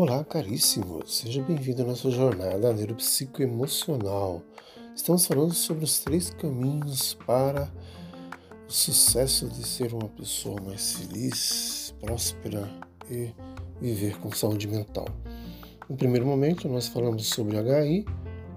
Olá, 0.00 0.22
caríssimo! 0.22 1.04
Seja 1.04 1.42
bem-vindo 1.42 1.82
à 1.82 1.86
nossa 1.86 2.08
jornada 2.08 2.72
neuropsicoemocional. 2.72 4.44
Estamos 4.94 5.26
falando 5.26 5.52
sobre 5.52 5.82
os 5.82 5.98
três 5.98 6.30
caminhos 6.30 7.14
para 7.26 7.68
o 8.68 8.72
sucesso 8.72 9.48
de 9.48 9.66
ser 9.66 9.92
uma 9.92 10.08
pessoa 10.10 10.60
mais 10.62 10.92
feliz, 10.92 11.92
próspera 12.00 12.70
e 13.10 13.34
viver 13.80 14.16
com 14.20 14.30
saúde 14.30 14.68
mental. 14.68 15.08
No 15.88 15.96
primeiro 15.96 16.24
momento, 16.24 16.68
nós 16.68 16.86
falamos 16.86 17.26
sobre 17.26 17.56
HI, 17.56 18.06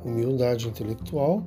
humildade 0.05 0.67
intelectual, 0.67 1.43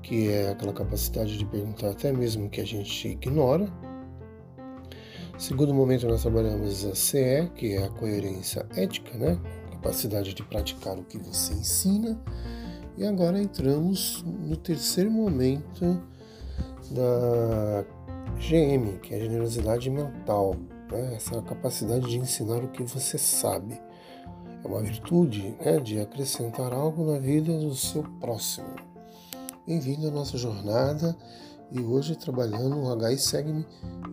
que 0.00 0.28
é 0.28 0.50
aquela 0.50 0.72
capacidade 0.72 1.36
de 1.36 1.44
perguntar 1.44 1.90
até 1.90 2.12
mesmo 2.12 2.46
o 2.46 2.48
que 2.48 2.60
a 2.60 2.64
gente 2.64 3.08
ignora, 3.08 3.68
Segundo 5.38 5.72
momento, 5.72 6.08
nós 6.08 6.22
trabalhamos 6.22 6.84
a 6.84 6.96
CE, 6.96 7.48
que 7.54 7.74
é 7.74 7.84
a 7.84 7.88
coerência 7.90 8.66
ética, 8.74 9.16
né? 9.16 9.38
Capacidade 9.70 10.34
de 10.34 10.42
praticar 10.42 10.98
o 10.98 11.04
que 11.04 11.16
você 11.16 11.52
ensina. 11.52 12.20
E 12.96 13.06
agora 13.06 13.40
entramos 13.40 14.24
no 14.26 14.56
terceiro 14.56 15.12
momento 15.12 16.02
da 16.90 17.84
GM, 18.40 18.98
que 19.00 19.14
é 19.14 19.18
a 19.18 19.20
generosidade 19.20 19.88
mental, 19.88 20.56
né? 20.90 21.14
essa 21.14 21.40
capacidade 21.42 22.08
de 22.08 22.18
ensinar 22.18 22.58
o 22.58 22.68
que 22.68 22.82
você 22.82 23.16
sabe. 23.16 23.80
É 24.64 24.66
uma 24.66 24.82
virtude 24.82 25.56
né? 25.64 25.78
de 25.78 26.00
acrescentar 26.00 26.72
algo 26.72 27.12
na 27.12 27.20
vida 27.20 27.56
do 27.56 27.76
seu 27.76 28.02
próximo. 28.18 28.74
Bem-vindo 29.64 30.08
à 30.08 30.10
nossa 30.10 30.36
jornada 30.36 31.16
e 31.70 31.80
hoje 31.80 32.16
trabalhando 32.16 32.76
o 32.76 33.08
HI 33.08 33.18
Segme 33.18 33.66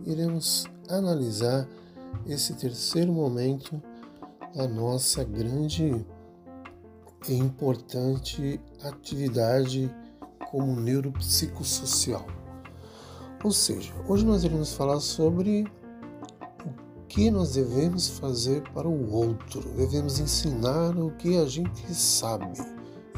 iremos 0.04 0.66
analisar 0.88 1.66
esse 2.26 2.54
terceiro 2.54 3.12
momento 3.12 3.80
da 4.54 4.68
nossa 4.68 5.24
grande 5.24 6.04
e 7.28 7.34
importante 7.34 8.60
atividade 8.82 9.92
como 10.50 10.80
neuropsicossocial. 10.80 12.26
Ou 13.42 13.52
seja, 13.52 13.92
hoje 14.08 14.24
nós 14.24 14.44
iremos 14.44 14.72
falar 14.72 15.00
sobre 15.00 15.64
o 16.64 17.06
que 17.06 17.30
nós 17.30 17.54
devemos 17.54 18.08
fazer 18.08 18.62
para 18.72 18.88
o 18.88 19.12
outro, 19.12 19.60
devemos 19.76 20.18
ensinar 20.18 20.96
o 20.96 21.10
que 21.12 21.36
a 21.36 21.46
gente 21.46 21.94
sabe. 21.94 22.46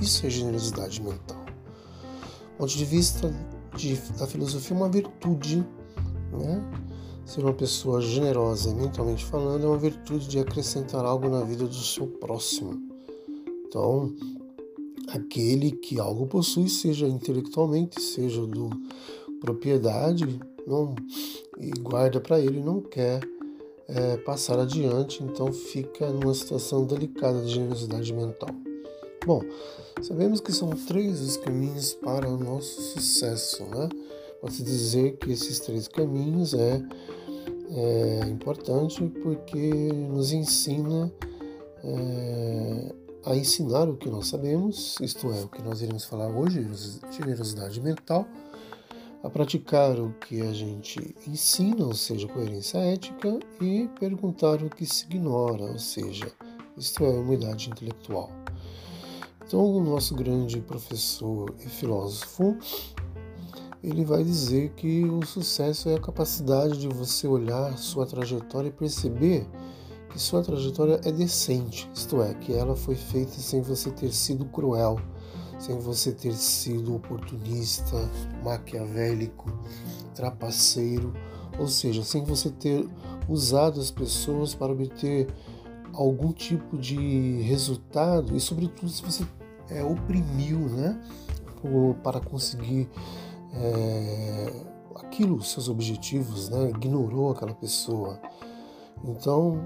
Isso 0.00 0.26
é 0.26 0.30
generosidade 0.30 1.02
mental. 1.02 1.44
Do 1.44 2.58
ponto 2.58 2.76
de 2.76 2.84
vista 2.84 3.32
de, 3.76 3.96
da 4.18 4.26
filosofia, 4.26 4.76
uma 4.76 4.88
virtude, 4.88 5.66
né? 6.32 6.62
Ser 7.24 7.42
uma 7.42 7.52
pessoa 7.52 8.00
generosa, 8.00 8.74
mentalmente 8.74 9.24
falando, 9.24 9.64
é 9.64 9.68
uma 9.68 9.76
virtude 9.76 10.26
de 10.26 10.38
acrescentar 10.38 11.04
algo 11.04 11.28
na 11.28 11.42
vida 11.42 11.64
do 11.64 11.74
seu 11.74 12.06
próximo. 12.06 12.80
Então, 13.66 14.14
aquele 15.08 15.72
que 15.72 16.00
algo 16.00 16.26
possui, 16.26 16.68
seja 16.68 17.06
intelectualmente, 17.06 18.00
seja 18.00 18.46
do 18.46 18.70
propriedade, 19.40 20.40
não 20.66 20.94
e 21.58 21.70
guarda 21.70 22.20
para 22.20 22.40
ele, 22.40 22.60
não 22.60 22.80
quer 22.80 23.20
é, 23.88 24.16
passar 24.18 24.58
adiante, 24.58 25.22
então 25.22 25.52
fica 25.52 26.08
numa 26.10 26.34
situação 26.34 26.84
delicada 26.86 27.42
de 27.42 27.52
generosidade 27.52 28.12
mental. 28.12 28.50
Bom, 29.26 29.42
sabemos 30.02 30.40
que 30.40 30.52
são 30.52 30.70
três 30.70 31.20
os 31.20 31.36
caminhos 31.36 31.94
para 31.94 32.28
o 32.28 32.36
nosso 32.36 32.80
sucesso, 32.80 33.64
né? 33.64 33.88
Pode-se 34.40 34.62
dizer 34.62 35.16
que 35.16 35.32
esses 35.32 35.58
três 35.60 35.88
caminhos 35.88 36.54
é 36.54 36.82
é 37.70 38.26
importante 38.28 39.04
porque 39.22 39.92
nos 39.92 40.32
ensina 40.32 41.12
é, 41.84 42.94
a 43.24 43.36
ensinar 43.36 43.88
o 43.88 43.96
que 43.96 44.08
nós 44.08 44.28
sabemos, 44.28 44.96
isto 45.00 45.30
é, 45.32 45.40
o 45.42 45.48
que 45.48 45.62
nós 45.62 45.82
iremos 45.82 46.04
falar 46.04 46.28
hoje, 46.28 46.66
generosidade 47.10 47.80
mental, 47.80 48.26
a 49.22 49.28
praticar 49.28 49.98
o 49.98 50.14
que 50.14 50.40
a 50.40 50.52
gente 50.52 51.14
ensina, 51.26 51.84
ou 51.84 51.94
seja, 51.94 52.26
coerência 52.28 52.78
ética, 52.78 53.38
e 53.60 53.88
perguntar 53.98 54.62
o 54.62 54.70
que 54.70 54.86
se 54.86 55.04
ignora, 55.04 55.64
ou 55.64 55.78
seja, 55.78 56.30
isto 56.76 57.04
é, 57.04 57.08
humildade 57.08 57.68
intelectual. 57.68 58.30
Então, 59.48 59.64
o 59.64 59.80
nosso 59.82 60.14
grande 60.14 60.60
professor 60.60 61.54
e 61.64 61.70
filósofo 61.70 62.54
ele 63.82 64.04
vai 64.04 64.22
dizer 64.22 64.74
que 64.74 65.04
o 65.04 65.24
sucesso 65.24 65.88
é 65.88 65.94
a 65.94 66.00
capacidade 66.00 66.76
de 66.76 66.86
você 66.86 67.26
olhar 67.26 67.78
sua 67.78 68.04
trajetória 68.04 68.68
e 68.68 68.72
perceber 68.72 69.46
que 70.10 70.20
sua 70.20 70.42
trajetória 70.42 71.00
é 71.02 71.10
decente, 71.10 71.88
isto 71.94 72.20
é, 72.20 72.34
que 72.34 72.52
ela 72.52 72.76
foi 72.76 72.94
feita 72.94 73.32
sem 73.32 73.62
você 73.62 73.90
ter 73.90 74.12
sido 74.12 74.44
cruel, 74.44 75.00
sem 75.58 75.78
você 75.78 76.12
ter 76.12 76.34
sido 76.34 76.94
oportunista, 76.96 77.96
maquiavélico, 78.44 79.50
trapaceiro, 80.14 81.14
ou 81.58 81.68
seja, 81.68 82.04
sem 82.04 82.22
você 82.22 82.50
ter 82.50 82.86
usado 83.26 83.80
as 83.80 83.90
pessoas 83.90 84.54
para 84.54 84.70
obter 84.70 85.26
algum 85.94 86.32
tipo 86.32 86.76
de 86.76 87.40
resultado 87.40 88.36
e, 88.36 88.40
sobretudo, 88.40 88.90
se 88.90 89.02
você 89.02 89.24
é, 89.70 89.82
oprimiu, 89.82 90.58
né, 90.58 91.00
para 92.02 92.20
conseguir 92.20 92.88
é, 93.52 94.52
aquilo, 94.96 95.42
seus 95.42 95.68
objetivos, 95.68 96.48
né? 96.48 96.70
ignorou 96.70 97.32
aquela 97.32 97.54
pessoa. 97.54 98.20
Então, 99.04 99.60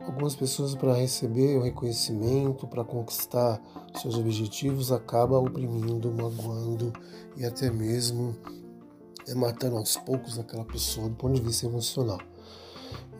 algumas 0.00 0.34
pessoas 0.34 0.74
para 0.74 0.94
receber 0.94 1.58
o 1.58 1.62
reconhecimento, 1.62 2.66
para 2.66 2.84
conquistar 2.84 3.60
seus 3.94 4.16
objetivos, 4.16 4.90
acaba 4.90 5.38
oprimindo, 5.38 6.10
magoando 6.10 6.92
e 7.36 7.44
até 7.44 7.70
mesmo 7.70 8.34
é, 9.28 9.34
matando 9.34 9.76
aos 9.76 9.96
poucos 9.96 10.38
aquela 10.38 10.64
pessoa 10.64 11.08
do 11.08 11.14
ponto 11.16 11.34
de 11.34 11.42
vista 11.42 11.66
emocional. 11.66 12.20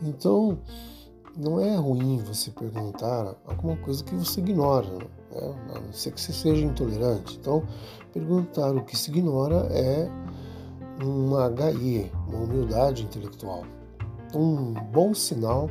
Então, 0.01 0.59
não 1.37 1.61
é 1.61 1.75
ruim 1.75 2.17
você 2.17 2.51
perguntar 2.51 3.35
alguma 3.45 3.77
coisa 3.77 4.03
que 4.03 4.15
você 4.15 4.41
ignora, 4.41 5.07
né? 5.31 5.55
a 5.75 5.79
não 5.79 5.93
ser 5.93 6.11
que 6.11 6.21
você 6.21 6.33
seja 6.33 6.65
intolerante. 6.65 7.37
Então, 7.39 7.63
perguntar 8.13 8.75
o 8.75 8.83
que 8.83 8.97
se 8.97 9.09
ignora 9.09 9.67
é 9.71 10.09
uma 11.03 11.49
HI, 11.71 12.11
uma 12.27 12.39
humildade 12.39 13.03
intelectual. 13.03 13.63
Um 14.33 14.73
bom 14.73 15.13
sinal 15.13 15.69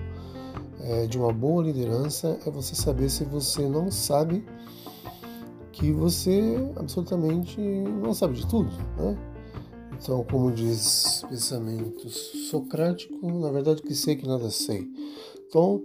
é, 0.80 1.06
de 1.06 1.18
uma 1.18 1.32
boa 1.32 1.62
liderança 1.62 2.38
é 2.46 2.50
você 2.50 2.74
saber 2.74 3.08
se 3.10 3.24
você 3.24 3.68
não 3.68 3.90
sabe 3.90 4.44
que 5.72 5.92
você 5.92 6.56
absolutamente 6.76 7.60
não 7.60 8.12
sabe 8.12 8.34
de 8.34 8.46
tudo, 8.46 8.70
né? 8.98 9.16
Então, 9.92 10.24
como 10.24 10.50
diz 10.50 11.22
pensamento 11.28 12.08
socrático, 12.08 13.30
na 13.38 13.50
verdade 13.50 13.82
que 13.82 13.94
sei 13.94 14.16
que 14.16 14.26
nada 14.26 14.50
sei. 14.50 14.88
Então, 15.46 15.82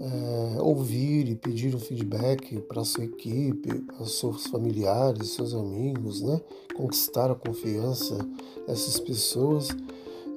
é, 0.00 0.60
ouvir 0.60 1.28
e 1.28 1.34
pedir 1.34 1.74
um 1.74 1.78
feedback 1.78 2.60
para 2.62 2.84
sua 2.84 3.04
equipe, 3.04 3.80
para 3.80 4.04
seus 4.06 4.46
familiares, 4.46 5.30
seus 5.30 5.54
amigos, 5.54 6.22
né? 6.22 6.40
conquistar 6.74 7.30
a 7.30 7.34
confiança 7.34 8.18
dessas 8.66 9.00
pessoas. 9.00 9.68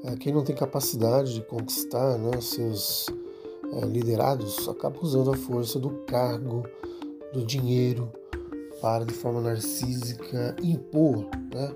É, 0.04 0.16
quem 0.16 0.34
não 0.34 0.44
tem 0.44 0.56
capacidade 0.56 1.34
de 1.34 1.42
conquistar 1.42 2.18
né, 2.18 2.40
seus 2.40 3.08
é, 3.74 3.86
liderados 3.86 4.68
acaba 4.70 4.98
usando 5.02 5.32
a 5.32 5.38
força 5.38 5.78
do 5.78 5.90
cargo, 6.06 6.64
do 7.34 7.46
dinheiro, 7.46 8.10
para 8.82 9.04
de 9.04 9.14
forma 9.14 9.42
narcísica 9.42 10.56
impor 10.64 11.26
né, 11.54 11.76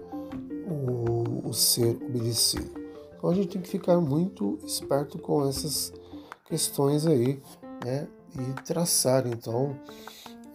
o, 0.70 1.50
o 1.50 1.54
ser 1.54 1.98
obedecido. 1.98 2.72
Então 3.18 3.30
a 3.30 3.36
gente 3.36 3.50
tem 3.50 3.62
que 3.62 3.70
ficar 3.70 4.00
muito 4.00 4.58
esperto 4.66 5.18
com 5.18 5.48
essas 5.48 5.92
questões 6.46 7.06
aí 7.06 7.42
né, 7.84 8.08
e 8.36 8.62
traçar 8.64 9.28
então 9.28 9.76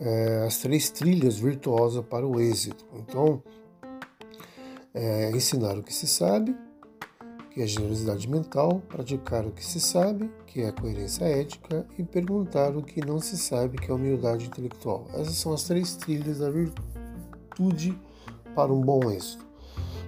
é, 0.00 0.44
as 0.46 0.58
três 0.58 0.90
trilhas 0.90 1.38
virtuosas 1.38 2.04
para 2.04 2.26
o 2.26 2.40
êxito. 2.40 2.84
Então, 2.94 3.42
é, 4.94 5.30
ensinar 5.30 5.76
o 5.76 5.82
que 5.82 5.92
se 5.92 6.06
sabe, 6.06 6.56
que 7.50 7.62
é 7.62 7.66
generosidade 7.66 8.28
mental, 8.28 8.80
praticar 8.88 9.44
o 9.46 9.50
que 9.50 9.64
se 9.64 9.80
sabe, 9.80 10.30
que 10.46 10.62
é 10.62 10.72
coerência 10.72 11.24
ética, 11.24 11.86
e 11.98 12.04
perguntar 12.04 12.76
o 12.76 12.82
que 12.82 13.04
não 13.04 13.20
se 13.20 13.36
sabe, 13.36 13.78
que 13.78 13.90
é 13.90 13.92
a 13.92 13.96
humildade 13.96 14.46
intelectual. 14.46 15.06
Essas 15.14 15.36
são 15.36 15.52
as 15.52 15.64
três 15.64 15.96
trilhas 15.96 16.38
da 16.38 16.50
virtude 16.50 17.98
para 18.54 18.72
um 18.72 18.80
bom 18.80 19.10
êxito. 19.10 19.46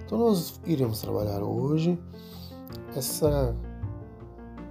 Então, 0.05 0.17
nós 0.17 0.59
iremos 0.65 0.99
trabalhar 1.01 1.41
hoje 1.41 1.97
essa 2.95 3.55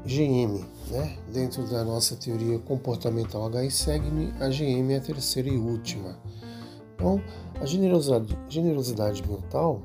GM, 0.04 0.64
né? 0.90 1.16
Dentro 1.32 1.66
da 1.68 1.84
nossa 1.84 2.16
teoria 2.16 2.58
comportamental 2.58 3.50
HI 3.50 3.70
Segme, 3.70 4.32
a 4.40 4.48
GM 4.48 4.92
é 4.92 4.96
a 4.96 5.00
terceira 5.00 5.48
e 5.48 5.56
última. 5.56 6.18
Então, 6.94 7.22
a 7.60 7.66
generosidade, 7.66 8.38
generosidade 8.48 9.28
mental, 9.28 9.82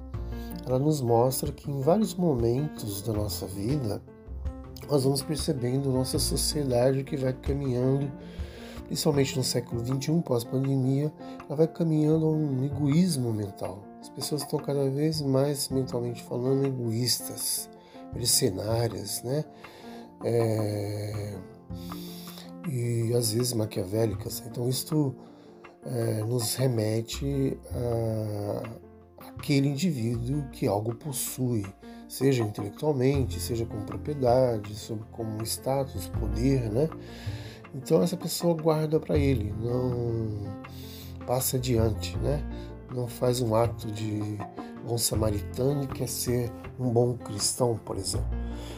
ela 0.66 0.80
nos 0.80 1.02
mostra 1.02 1.52
que 1.52 1.70
em 1.70 1.82
vários 1.82 2.14
momentos 2.16 3.02
da 3.02 3.14
nossa 3.14 3.46
vida, 3.46 4.02
nós 4.90 5.04
vamos 5.04 5.22
percebendo 5.22 5.92
nossa 5.92 6.20
sociedade 6.20 7.04
que 7.04 7.18
vai 7.18 7.34
caminhando 7.34 8.12
principalmente 8.86 9.36
no 9.38 9.44
século 9.44 9.84
XXI, 9.84 10.22
pós-pandemia, 10.22 11.12
ela 11.48 11.56
vai 11.56 11.68
caminhando 11.68 12.26
a 12.26 12.30
um 12.30 12.64
egoísmo 12.64 13.34
mental. 13.34 13.84
As 14.02 14.10
pessoas 14.10 14.42
estão 14.42 14.60
cada 14.60 14.90
vez 14.90 15.22
mais, 15.22 15.70
mentalmente 15.70 16.24
falando, 16.24 16.66
egoístas, 16.66 17.70
mercenárias, 18.14 19.24
né? 19.24 19.44
É... 20.26 21.38
E 22.68 23.14
às 23.14 23.32
vezes 23.32 23.54
maquiavélicas. 23.54 24.44
Então, 24.46 24.68
isto 24.68 25.16
é, 25.86 26.24
nos 26.24 26.56
remete 26.56 27.58
a 27.72 28.86
aquele 29.38 29.68
indivíduo 29.68 30.44
que 30.52 30.68
algo 30.68 30.96
possui, 30.96 31.66
seja 32.08 32.44
intelectualmente, 32.44 33.40
seja 33.40 33.66
como 33.66 33.84
propriedade, 33.84 34.76
como 35.12 35.44
status, 35.44 36.08
poder, 36.08 36.72
né? 36.72 36.90
Então 37.74 38.02
essa 38.02 38.16
pessoa 38.16 38.54
guarda 38.56 39.00
para 39.00 39.18
ele, 39.18 39.54
não 39.60 40.30
passa 41.26 41.58
adiante, 41.58 42.18
né? 42.18 42.42
Não 42.94 43.08
faz 43.08 43.42
um 43.42 43.54
ato 43.56 43.92
de 43.92 44.38
bom 44.88 44.98
samaritano 44.98 45.84
e 45.84 45.88
quer 45.88 46.08
ser 46.08 46.52
um 46.80 46.90
bom 46.90 47.18
cristão, 47.18 47.78
por 47.84 47.98
exemplo. 47.98 48.28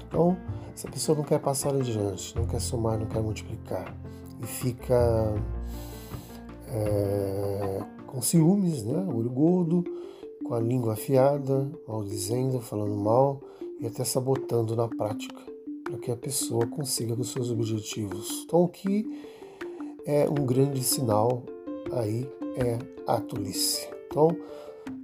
Então, 0.07 0.35
essa 0.77 0.87
pessoa 0.87 1.17
não 1.17 1.23
quer 1.23 1.39
passar 1.39 1.73
adiante, 1.73 2.35
não 2.35 2.45
quer 2.45 2.61
somar, 2.61 2.99
não 2.99 3.07
quer 3.07 3.19
multiplicar 3.19 3.97
e 4.39 4.45
fica 4.45 5.33
é, 6.67 7.83
com 8.05 8.21
ciúmes, 8.21 8.83
né? 8.83 9.07
olho 9.11 9.27
gordo, 9.31 9.83
com 10.45 10.53
a 10.53 10.59
língua 10.59 10.93
afiada, 10.93 11.67
maldizendo, 11.87 12.61
falando 12.61 12.95
mal 12.95 13.41
e 13.79 13.87
até 13.87 14.03
sabotando 14.03 14.75
na 14.75 14.87
prática 14.87 15.41
para 15.83 15.97
que 15.97 16.11
a 16.11 16.15
pessoa 16.15 16.67
consiga 16.67 17.15
os 17.15 17.31
seus 17.31 17.49
objetivos. 17.49 18.43
Então, 18.45 18.61
o 18.61 18.67
que 18.67 19.25
é 20.05 20.29
um 20.29 20.45
grande 20.45 20.83
sinal 20.83 21.41
aí 21.91 22.29
é 22.55 22.77
a 23.07 23.19
tolice. 23.19 23.89
Então, 24.05 24.29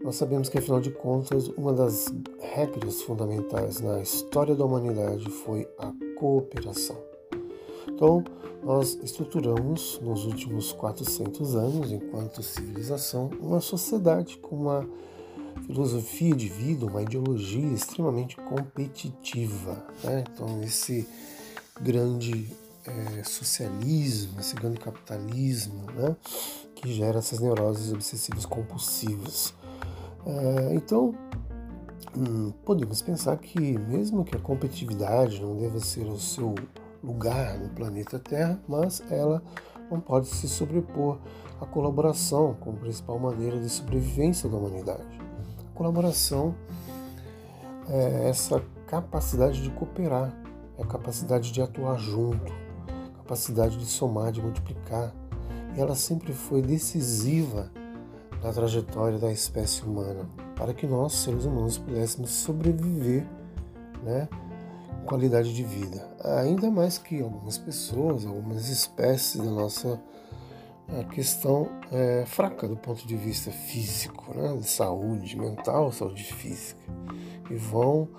nós 0.04 0.16
sabemos 0.16 0.50
que, 0.50 0.58
afinal 0.58 0.82
de 0.82 0.92
contas, 0.92 1.48
uma 1.50 1.74
das 1.74 2.14
regras 2.40 3.02
fundamentais 3.02 3.80
na 3.80 4.02
história 4.02 4.54
da 4.56 4.66
humanidade 4.66 5.30
foi 5.30 5.68
a 5.80 5.94
cooperação. 6.20 6.98
Então, 7.88 8.24
nós 8.64 8.98
estruturamos 9.04 10.00
nos 10.02 10.26
últimos 10.26 10.72
400 10.74 11.56
anos, 11.56 11.92
enquanto 11.92 12.42
civilização, 12.44 13.30
uma 13.40 13.60
sociedade 13.60 14.38
com 14.38 14.56
uma 14.56 14.88
filosofia 15.66 16.36
de 16.36 16.50
vida, 16.50 16.86
uma 16.86 17.02
ideologia 17.02 17.74
extremamente 17.74 18.36
competitiva. 18.38 19.86
Né? 20.04 20.24
Então, 20.34 20.62
esse 20.64 21.08
grande 21.82 22.50
é, 22.86 23.24
socialismo, 23.24 24.40
esse 24.40 24.56
grande 24.56 24.80
capitalismo, 24.80 25.86
né? 25.92 26.16
que 26.76 26.92
gera 26.94 27.20
essas 27.20 27.40
neuroses 27.40 27.94
obsessivas 27.94 28.46
compulsivas. 28.46 29.54
É, 30.26 30.74
então, 30.74 31.14
hum, 32.16 32.52
podemos 32.66 33.02
pensar 33.02 33.38
que, 33.38 33.78
mesmo 33.78 34.24
que 34.24 34.36
a 34.36 34.40
competitividade 34.40 35.42
não 35.42 35.58
deva 35.58 35.80
ser 35.80 36.06
o 36.06 36.18
seu 36.18 36.56
lugar 37.04 37.58
no 37.60 37.70
planeta 37.70 38.18
Terra, 38.18 38.60
mas 38.68 39.04
ela 39.10 39.44
não 39.92 40.00
pode 40.00 40.28
se 40.28 40.48
sobrepor 40.48 41.20
à 41.60 41.66
colaboração 41.66 42.56
como 42.60 42.78
principal 42.78 43.20
maneira 43.20 43.60
de 43.60 43.70
sobrevivência 43.70 44.50
da 44.50 44.58
humanidade. 44.58 45.20
A 45.70 45.78
colaboração 45.78 46.56
é 47.90 48.30
essa 48.30 48.64
capacidade 48.88 49.62
de 49.62 49.70
cooperar, 49.72 50.34
é 50.78 50.84
a 50.84 50.86
capacidade 50.86 51.52
de 51.52 51.62
atuar 51.62 51.98
junto, 51.98 52.54
capacidade 53.18 53.78
de 53.78 53.86
somar, 53.86 54.32
de 54.32 54.42
multiplicar. 54.42 55.14
E 55.76 55.82
ela 55.82 55.96
sempre 55.96 56.34
foi 56.34 56.62
decisiva 56.62 57.72
na 58.44 58.52
trajetória 58.52 59.18
da 59.18 59.32
espécie 59.32 59.84
humana, 59.84 60.30
para 60.56 60.74
que 60.74 60.86
nós, 60.86 61.14
seres 61.14 61.46
humanos, 61.46 61.78
pudéssemos 61.78 62.30
sobreviver, 62.30 63.26
né? 64.04 64.28
qualidade 65.06 65.54
de 65.54 65.64
vida. 65.64 66.06
Ainda 66.42 66.70
mais 66.70 66.98
que 66.98 67.22
algumas 67.22 67.58
pessoas, 67.58 68.26
algumas 68.26 68.70
espécies 68.70 69.42
da 69.42 69.50
nossa 69.50 70.00
questão 71.12 71.70
é, 71.92 72.26
fraca 72.26 72.68
do 72.68 72.76
ponto 72.76 73.08
de 73.08 73.16
vista 73.16 73.50
físico, 73.50 74.34
né? 74.36 74.56
de 74.58 74.68
saúde 74.68 75.38
mental, 75.38 75.92
saúde 75.92 76.24
física, 76.24 76.82
e 77.50 77.56
vão 77.56 78.10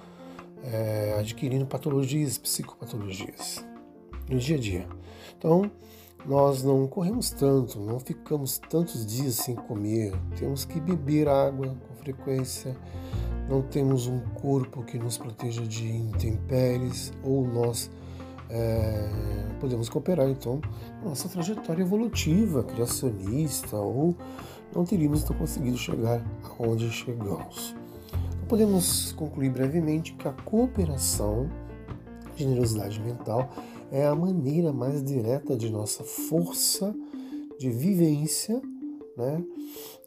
é, 0.64 1.16
adquirindo 1.18 1.66
patologias, 1.66 2.38
psicopatologias 2.38 3.64
no 4.28 4.38
dia 4.38 4.56
a 4.56 4.60
dia. 4.60 4.88
Então, 5.36 5.70
nós 6.26 6.62
não 6.62 6.86
corremos 6.86 7.30
tanto, 7.30 7.78
não 7.78 8.00
ficamos 8.00 8.58
tantos 8.58 9.04
dias 9.04 9.34
sem 9.34 9.54
comer, 9.54 10.12
temos 10.38 10.64
que 10.64 10.80
beber 10.80 11.28
água 11.28 11.76
com 11.86 11.94
frequência, 11.96 12.76
não 13.48 13.60
temos 13.60 14.06
um 14.06 14.20
corpo 14.34 14.82
que 14.82 14.98
nos 14.98 15.18
proteja 15.18 15.62
de 15.62 15.86
intempéries, 15.86 17.12
ou 17.22 17.46
nós 17.46 17.90
é, 18.48 19.08
podemos 19.60 19.88
cooperar 19.88 20.28
então 20.28 20.60
nossa 21.02 21.28
trajetória 21.28 21.82
evolutiva, 21.82 22.62
criacionista, 22.62 23.76
ou 23.76 24.16
não 24.74 24.84
teríamos 24.84 25.22
então 25.22 25.36
conseguido 25.36 25.76
chegar 25.76 26.22
aonde 26.58 26.90
chegamos. 26.90 27.74
Então, 28.30 28.48
podemos 28.48 29.12
concluir 29.12 29.50
brevemente 29.50 30.14
que 30.14 30.26
a 30.26 30.32
cooperação, 30.32 31.48
generosidade 32.36 33.00
mental, 33.00 33.50
é 33.94 34.04
a 34.04 34.14
maneira 34.14 34.72
mais 34.72 35.04
direta 35.04 35.56
de 35.56 35.70
nossa 35.70 36.02
força 36.02 36.92
de 37.60 37.70
vivência, 37.70 38.60
né? 39.16 39.40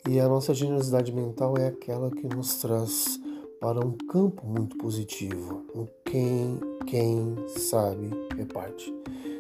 E 0.09 0.19
a 0.19 0.27
nossa 0.27 0.53
generosidade 0.53 1.13
mental 1.13 1.57
é 1.57 1.67
aquela 1.67 2.11
que 2.11 2.27
nos 2.27 2.57
traz 2.57 3.17
para 3.61 3.79
um 3.79 3.93
campo 3.93 4.45
muito 4.45 4.77
positivo. 4.77 5.63
Quem, 6.03 6.59
quem 6.85 7.35
sabe 7.47 8.09
reparte. 8.35 8.93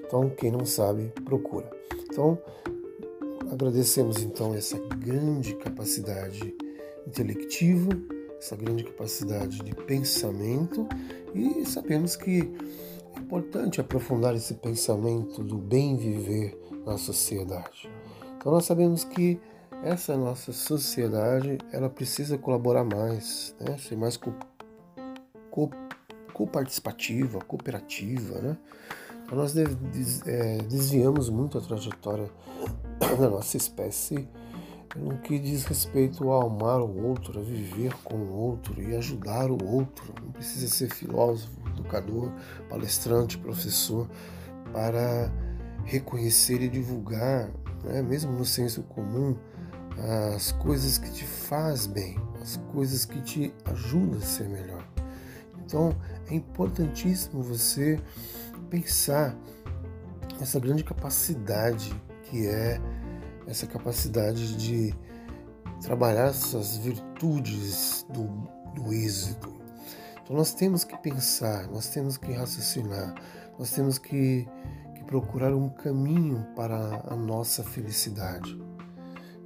Então, 0.05 0.29
quem 0.29 0.49
não 0.49 0.65
sabe, 0.65 1.11
procura. 1.25 1.69
Então, 2.09 2.37
agradecemos 3.51 4.23
então 4.23 4.55
essa 4.55 4.79
grande 4.79 5.55
capacidade 5.55 6.55
intelectiva, 7.05 7.89
essa 8.39 8.55
grande 8.55 8.85
capacidade 8.85 9.61
de 9.61 9.75
pensamento 9.75 10.87
e 11.35 11.65
sabemos 11.65 12.15
que 12.15 12.49
importante 13.17 13.81
aprofundar 13.81 14.35
esse 14.35 14.53
pensamento 14.55 15.43
do 15.43 15.57
bem 15.57 15.95
viver 15.95 16.57
na 16.85 16.97
sociedade. 16.97 17.89
Então, 18.37 18.51
nós 18.51 18.65
sabemos 18.65 19.03
que 19.03 19.39
essa 19.83 20.17
nossa 20.17 20.51
sociedade 20.51 21.57
ela 21.71 21.89
precisa 21.89 22.37
colaborar 22.37 22.83
mais, 22.83 23.55
né? 23.59 23.77
ser 23.77 23.95
mais 23.95 24.17
co, 24.17 24.33
co, 25.51 25.69
co-participativa, 26.33 27.39
cooperativa. 27.39 28.39
Né? 28.39 28.57
Então 29.23 29.37
nós 29.37 29.53
é, 29.55 30.57
desviamos 30.69 31.29
muito 31.29 31.57
a 31.57 31.61
trajetória 31.61 32.29
da 33.19 33.29
nossa 33.29 33.57
espécie 33.57 34.27
no 34.95 35.17
que 35.17 35.37
diz 35.37 35.65
respeito 35.65 36.31
a 36.31 36.45
amar 36.45 36.79
o 36.81 37.05
outro, 37.05 37.39
a 37.39 37.43
viver 37.43 37.93
com 38.03 38.15
o 38.15 38.33
outro 38.33 38.81
e 38.81 38.95
ajudar 38.95 39.51
o 39.51 39.63
outro. 39.63 40.13
Não 40.23 40.31
precisa 40.31 40.67
ser 40.67 40.89
filósofo, 40.89 41.51
educador, 41.69 42.31
palestrante, 42.69 43.37
professor 43.37 44.07
para 44.71 45.31
reconhecer 45.85 46.61
e 46.61 46.67
divulgar, 46.67 47.49
né, 47.83 48.01
mesmo 48.01 48.31
no 48.31 48.45
senso 48.45 48.83
comum, 48.83 49.35
as 50.35 50.51
coisas 50.51 50.97
que 50.97 51.11
te 51.11 51.25
faz 51.25 51.87
bem, 51.87 52.17
as 52.41 52.57
coisas 52.71 53.05
que 53.05 53.19
te 53.21 53.53
ajudam 53.65 54.19
a 54.19 54.21
ser 54.21 54.47
melhor. 54.47 54.87
Então 55.65 55.95
é 56.29 56.35
importantíssimo 56.35 57.41
você 57.41 57.99
pensar 58.69 59.35
essa 60.39 60.59
grande 60.59 60.83
capacidade 60.83 61.93
que 62.23 62.47
é 62.47 62.79
essa 63.47 63.65
capacidade 63.65 64.55
de 64.57 64.93
trabalhar 65.81 66.27
essas 66.27 66.77
virtudes 66.77 68.05
do, 68.09 68.27
do 68.73 68.93
êxito. 68.93 69.55
Então 70.23 70.35
nós 70.35 70.53
temos 70.53 70.83
que 70.83 70.97
pensar, 70.97 71.67
nós 71.67 71.87
temos 71.87 72.17
que 72.17 72.33
raciocinar, 72.33 73.15
nós 73.57 73.71
temos 73.71 73.97
que, 73.97 74.47
que 74.95 75.03
procurar 75.05 75.53
um 75.53 75.69
caminho 75.69 76.45
para 76.55 77.03
a 77.07 77.15
nossa 77.15 77.63
felicidade. 77.63 78.59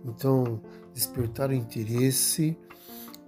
Então, 0.03 0.60
despertar 0.93 1.51
o 1.51 1.53
interesse 1.53 2.58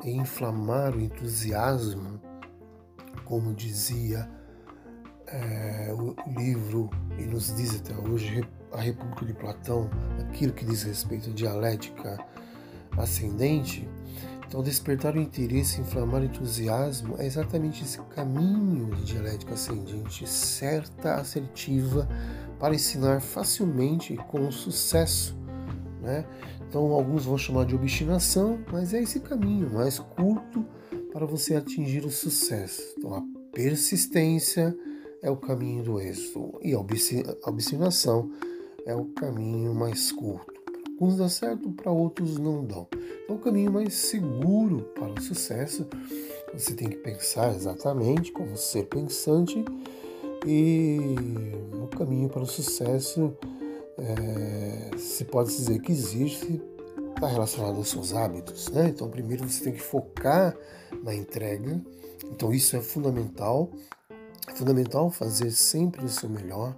e 0.04 0.12
inflamar 0.12 0.96
o 0.96 1.02
entusiasmo, 1.02 2.20
como 3.26 3.54
dizia 3.54 4.28
é, 5.28 5.94
o 5.94 6.16
livro 6.40 6.90
e 7.18 7.24
nos 7.24 7.56
diz 7.56 7.76
até 7.76 7.94
hoje 7.96 8.42
a 8.72 8.82
República 8.82 9.26
de 9.26 9.34
Platão, 9.34 9.90
aquilo 10.34 10.52
que 10.52 10.66
diz 10.66 10.82
respeito 10.82 11.30
à 11.30 11.34
dialética 11.34 12.20
ascendente. 12.98 13.88
Então, 14.48 14.62
despertar 14.62 15.16
o 15.16 15.20
interesse, 15.20 15.80
inflamar 15.80 16.22
o 16.22 16.26
entusiasmo 16.26 17.16
é 17.18 17.26
exatamente 17.26 17.84
esse 17.84 18.00
caminho 18.16 18.94
de 18.96 19.06
dialética 19.06 19.54
ascendente, 19.54 20.28
certa, 20.28 21.16
assertiva, 21.16 22.08
para 22.60 22.76
ensinar 22.76 23.22
facilmente 23.22 24.14
e 24.14 24.18
com 24.18 24.52
sucesso. 24.52 25.36
Né? 26.02 26.26
Então, 26.68 26.92
alguns 26.92 27.26
vão 27.26 27.38
chamar 27.38 27.66
de 27.66 27.76
obstinação, 27.76 28.60
mas 28.72 28.94
é 28.94 29.02
esse 29.02 29.20
caminho 29.20 29.72
mais 29.72 30.00
curto 30.00 30.66
para 31.12 31.26
você 31.26 31.56
atingir 31.56 32.06
o 32.06 32.12
sucesso. 32.12 32.82
Então, 32.98 33.14
a 33.16 33.24
persistência 33.52 34.76
é 35.22 35.30
o 35.30 35.38
caminho 35.38 35.84
do 35.84 36.00
êxito 36.00 36.60
e 36.62 36.74
a 36.74 37.50
obstinação 37.50 38.32
é 38.86 38.96
o 38.96 39.06
caminho 39.06 39.74
mais 39.74 40.12
curto. 40.12 40.54
Para 40.64 40.82
alguns 40.92 41.18
dá 41.18 41.30
certo, 41.30 41.72
para 41.72 41.92
outros 41.92 42.38
não 42.38 42.64
dão. 42.64 42.88
Então, 43.24 43.36
o 43.36 43.40
caminho 43.40 43.72
mais 43.72 43.94
seguro 43.94 44.82
para 44.96 45.12
o 45.12 45.22
sucesso, 45.22 45.88
você 46.54 46.74
tem 46.74 46.90
que 46.90 46.98
pensar 46.98 47.54
exatamente 47.56 48.32
como 48.32 48.56
ser 48.56 48.84
pensante 48.86 49.64
e 50.46 51.16
o 51.82 51.88
caminho 51.88 52.30
para 52.30 52.44
o 52.44 52.46
sucesso 52.46 53.36
é, 53.98 54.98
se 54.98 55.26
pode 55.26 55.50
dizer 55.50 55.80
que 55.82 55.92
existe 55.92 56.62
está 57.24 57.28
relacionado 57.28 57.78
aos 57.78 57.90
seus 57.90 58.14
hábitos, 58.14 58.70
né? 58.70 58.90
Então, 58.90 59.10
primeiro 59.10 59.48
você 59.48 59.64
tem 59.64 59.74
que 59.74 59.82
focar 59.82 60.56
na 61.04 61.16
entrega. 61.16 61.82
Então, 62.26 62.54
isso 62.54 62.76
é 62.76 62.82
fundamental. 62.82 63.72
É 64.48 64.54
fundamental 64.54 65.10
fazer 65.10 65.52
sempre 65.52 66.04
o 66.04 66.10
seu 66.10 66.28
melhor, 66.28 66.76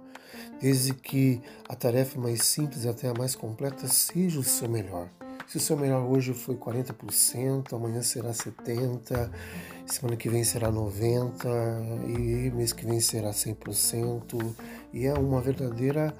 desde 0.60 0.94
que 0.94 1.40
a 1.68 1.74
tarefa 1.74 2.20
mais 2.20 2.42
simples 2.42 2.86
até 2.86 3.08
a 3.08 3.14
mais 3.14 3.34
completa 3.34 3.86
seja 3.88 4.40
o 4.40 4.44
seu 4.44 4.68
melhor. 4.68 5.08
Se 5.46 5.58
o 5.58 5.60
seu 5.60 5.76
melhor 5.76 6.02
hoje 6.02 6.34
foi 6.34 6.56
40%, 6.56 7.72
amanhã 7.72 8.02
será 8.02 8.30
70%, 8.30 9.30
semana 9.86 10.16
que 10.16 10.28
vem 10.28 10.42
será 10.42 10.72
90% 10.72 12.08
e 12.08 12.50
mês 12.50 12.72
que 12.72 12.84
vem 12.84 12.98
será 12.98 13.30
100%. 13.30 14.54
E 14.92 15.06
é 15.06 15.14
uma 15.14 15.40
verdadeira 15.40 16.12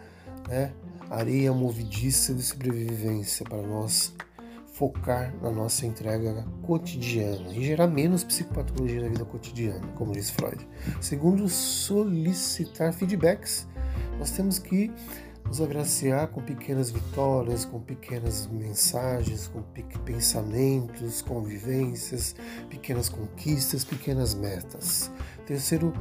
né, 0.49 0.73
areia 1.11 1.53
movediça 1.53 2.33
de 2.35 2.43
sobrevivência 2.43 3.45
para 3.45 3.63
nós 3.63 4.15
focar 4.77 5.35
na 5.41 5.51
nossa 5.51 5.87
entrega 5.87 6.47
cotidiana 6.63 7.51
e 7.53 7.65
gerar 7.65 7.87
menos 7.87 8.23
psicopatologia 8.23 9.01
na 9.01 9.09
vida 9.09 9.25
cotidiana, 9.25 9.87
como 9.97 10.13
diz 10.13 10.31
Freud. 10.31 10.69
Segundo, 11.01 11.49
solicitar 11.49 12.93
feedbacks. 12.93 13.67
Nós 14.19 14.31
temos 14.31 14.59
que 14.59 14.91
nos 15.47 15.61
agraciar 15.61 16.29
com 16.29 16.43
pequenas 16.43 16.91
vitórias, 16.91 17.65
com 17.65 17.81
pequenas 17.81 18.47
mensagens, 18.49 19.49
com 19.49 19.63
pensamentos, 20.05 21.23
convivências, 21.23 22.35
pequenas 22.69 23.09
conquistas, 23.09 23.85
pequenas 23.85 24.35
metas. 24.35 25.11
Terceiro, 25.47 25.93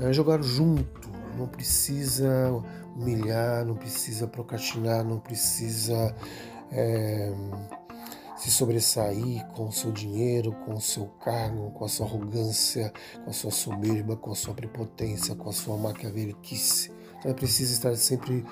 é 0.00 0.12
jogar 0.12 0.42
junto. 0.42 1.10
Não 1.36 1.46
precisa 1.46 2.50
humilhar, 2.96 3.64
não 3.66 3.76
precisa 3.76 4.26
procrastinar, 4.26 5.04
não 5.04 5.18
precisa 5.18 6.14
é, 6.72 7.30
se 8.38 8.50
sobressair 8.50 9.46
com 9.48 9.66
o 9.66 9.72
seu 9.72 9.92
dinheiro, 9.92 10.52
com 10.64 10.74
o 10.74 10.80
seu 10.80 11.06
cargo, 11.06 11.70
com 11.72 11.84
a 11.84 11.88
sua 11.88 12.06
arrogância, 12.06 12.90
com 13.22 13.30
a 13.30 13.32
sua 13.34 13.50
soberba, 13.50 14.16
com 14.16 14.32
a 14.32 14.34
sua 14.34 14.54
prepotência, 14.54 15.34
com 15.34 15.50
a 15.50 15.52
sua 15.52 15.76
maquiaveliquice. 15.76 16.95
Então 17.18 17.30
é 17.30 17.34
preciso 17.34 17.72
estar 17.72 17.94
sempre 17.96 18.44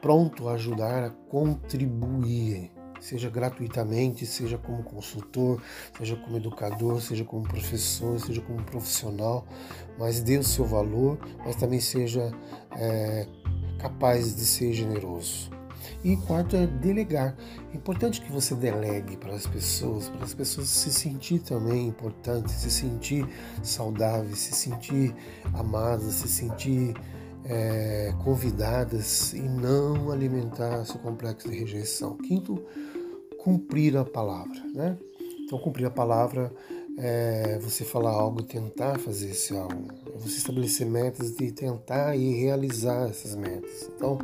pronto 0.00 0.48
a 0.48 0.52
ajudar, 0.52 1.04
a 1.04 1.10
contribuir, 1.10 2.70
seja 3.00 3.30
gratuitamente, 3.30 4.26
seja 4.26 4.58
como 4.58 4.82
consultor, 4.82 5.62
seja 5.96 6.16
como 6.16 6.36
educador, 6.36 7.00
seja 7.00 7.24
como 7.24 7.42
professor, 7.42 8.18
seja 8.20 8.40
como 8.40 8.62
profissional, 8.62 9.46
mas 9.98 10.20
dê 10.20 10.38
o 10.38 10.44
seu 10.44 10.64
valor, 10.64 11.18
mas 11.44 11.56
também 11.56 11.80
seja 11.80 12.32
é, 12.76 13.26
capaz 13.78 14.34
de 14.34 14.44
ser 14.44 14.72
generoso. 14.72 15.50
E 16.04 16.16
quarto 16.16 16.56
é 16.56 16.66
delegar. 16.66 17.36
É 17.72 17.76
importante 17.76 18.20
que 18.20 18.30
você 18.30 18.54
delegue 18.54 19.16
para 19.16 19.34
as 19.34 19.46
pessoas, 19.46 20.08
para 20.08 20.24
as 20.24 20.34
pessoas 20.34 20.68
se 20.68 20.92
sentir 20.92 21.40
também 21.40 21.88
importantes, 21.88 22.54
se 22.54 22.70
sentir 22.70 23.26
saudáveis, 23.62 24.38
se 24.38 24.52
sentir 24.52 25.14
amadas, 25.54 26.14
se 26.14 26.28
sentir 26.28 26.94
é, 27.48 28.12
convidadas 28.24 29.32
e 29.32 29.40
não 29.40 30.10
alimentar 30.10 30.84
seu 30.84 30.98
complexo 30.98 31.48
de 31.48 31.56
rejeição. 31.56 32.16
Quinto, 32.16 32.62
cumprir 33.38 33.96
a 33.96 34.04
palavra. 34.04 34.60
Né? 34.74 34.96
Então, 35.44 35.58
cumprir 35.58 35.86
a 35.86 35.90
palavra 35.90 36.52
é 36.98 37.58
você 37.60 37.84
falar 37.84 38.10
algo 38.10 38.40
e 38.40 38.44
tentar 38.44 38.98
fazer 38.98 39.30
esse 39.30 39.56
algo. 39.56 39.88
É 40.12 40.18
você 40.18 40.38
estabelecer 40.38 40.86
metas 40.86 41.36
de 41.36 41.52
tentar 41.52 42.16
e 42.16 42.34
realizar 42.34 43.08
essas 43.08 43.34
metas. 43.34 43.88
Então, 43.94 44.18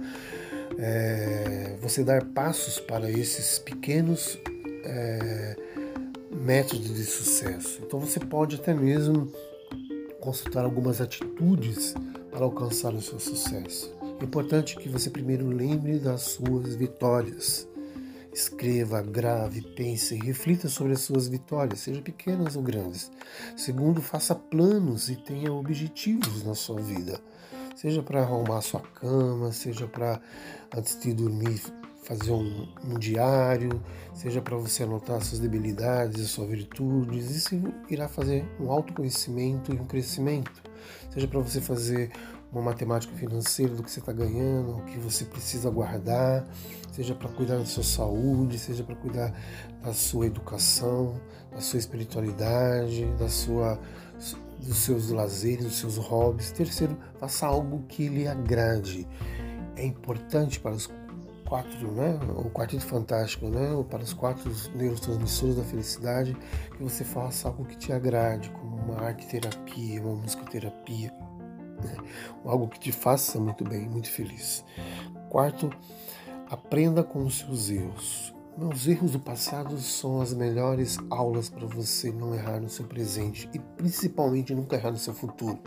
é, 0.79 1.77
você 1.81 2.03
dar 2.03 2.25
passos 2.25 2.81
para 2.81 3.11
esses 3.11 3.59
pequenos 3.59 4.39
é, 4.85 5.57
métodos 6.31 6.95
de 6.95 7.05
sucesso. 7.05 7.81
Então, 7.87 8.01
você 8.01 8.19
pode 8.19 8.57
até 8.57 8.75
mesmo 8.75 9.31
consultar 10.19 10.65
algumas 10.65 11.01
atitudes 11.01 11.95
para 12.33 12.45
alcançar 12.45 12.95
o 12.95 13.03
seu 13.03 13.21
sucesso. 13.21 13.95
É 14.19 14.25
importante 14.25 14.77
que 14.77 14.89
você 14.89 15.11
primeiro 15.11 15.47
lembre 15.47 15.99
das 15.99 16.23
suas 16.23 16.75
vitórias. 16.75 17.69
Escreva, 18.33 19.03
grave, 19.03 19.61
pense, 19.77 20.15
reflita 20.17 20.67
sobre 20.67 20.95
as 20.95 21.03
suas 21.03 21.29
vitórias, 21.29 21.81
sejam 21.81 22.03
pequenas 22.03 22.57
ou 22.57 22.63
grandes. 22.63 23.13
Segundo, 23.55 24.01
faça 24.01 24.35
planos 24.35 25.11
e 25.11 25.17
tenha 25.17 25.53
objetivos 25.53 26.43
na 26.43 26.55
sua 26.55 26.81
vida. 26.81 27.21
Seja 27.77 28.03
para 28.03 28.23
arrumar 28.23 28.63
sua 28.63 28.81
cama, 28.81 29.53
seja 29.53 29.87
para 29.87 30.19
antes 30.75 30.99
de 30.99 31.13
dormir 31.13 31.61
fazer 32.03 32.33
um, 32.33 32.69
um 32.85 32.99
diário, 32.99 33.83
seja 34.13 34.41
para 34.43 34.57
você 34.57 34.83
anotar 34.83 35.21
suas 35.23 35.41
debilidades, 35.41 36.31
suas 36.31 36.49
virtudes, 36.49 37.31
isso 37.31 37.55
irá 37.89 38.09
fazer 38.09 38.45
um 38.59 38.71
autoconhecimento 38.71 39.73
e 39.73 39.77
um 39.77 39.85
crescimento. 39.85 40.72
Seja 41.13 41.29
para 41.29 41.41
você 41.41 41.61
fazer 41.61 42.11
uma 42.51 42.63
matemática 42.63 43.15
financeira 43.15 43.75
do 43.75 43.83
que 43.83 43.91
você 43.91 44.01
está 44.01 44.13
ganhando, 44.13 44.79
o 44.79 44.85
que 44.85 44.99
você 44.99 45.25
precisa 45.25 45.69
guardar, 45.71 46.47
seja 46.91 47.15
para 47.15 47.29
cuidar 47.29 47.59
da 47.59 47.67
sua 47.67 47.83
saúde, 47.83 48.59
seja 48.59 48.83
para 48.83 48.95
cuidar 48.97 49.35
da 49.83 49.93
sua 49.93 50.27
educação, 50.27 51.21
da 51.51 51.61
sua 51.61 51.79
espiritualidade, 51.79 53.05
da 53.19 53.29
sua, 53.29 53.79
dos 54.59 54.79
seus 54.79 55.11
lazeres, 55.11 55.65
dos 55.65 55.79
seus 55.79 55.97
hobbies. 55.99 56.51
Terceiro, 56.51 56.97
faça 57.21 57.47
algo 57.47 57.85
que 57.89 58.09
lhe 58.09 58.27
agrade. 58.27 59.07
É 59.77 59.85
importante 59.85 60.61
para 60.61 60.73
os 60.73 60.87
quatro, 61.53 61.93
né, 61.93 62.19
o 62.35 62.49
quarteto 62.49 62.87
fantástico, 62.87 63.47
né, 63.47 63.69
para 63.91 64.03
os 64.03 64.15
quatro 64.15 64.51
neurotransmissores 64.75 65.57
da 65.57 65.63
felicidade, 65.63 66.35
que 66.75 66.83
você 66.83 67.05
faça 67.05 67.47
algo 67.47 67.67
que 67.67 67.77
te 67.77 67.93
agrade, 67.93 68.49
como 68.49 68.75
uma 68.77 69.03
arte 69.03 69.27
terapia, 69.27 70.01
uma 70.01 70.15
musicoterapia, 70.15 71.13
né? 71.85 71.95
algo 72.43 72.69
que 72.69 72.81
te 72.81 72.91
faça 72.91 73.39
muito 73.39 73.65
bem, 73.65 73.87
muito 73.87 74.09
feliz. 74.09 74.65
Quarto, 75.29 75.71
aprenda 76.49 77.05
com 77.05 77.23
os 77.23 77.41
seus 77.41 77.69
erros. 77.69 78.35
Os 78.57 78.89
erros 78.89 79.13
do 79.13 79.21
passado 79.21 79.79
são 79.79 80.23
as 80.23 80.33
melhores 80.33 80.97
aulas 81.11 81.51
para 81.51 81.67
você 81.67 82.11
não 82.11 82.35
errar 82.35 82.61
no 82.61 82.71
seu 82.71 82.87
presente 82.87 83.51
e 83.53 83.59
principalmente 83.59 84.55
nunca 84.55 84.77
errar 84.77 84.93
no 84.93 84.97
seu 84.97 85.13
futuro. 85.13 85.59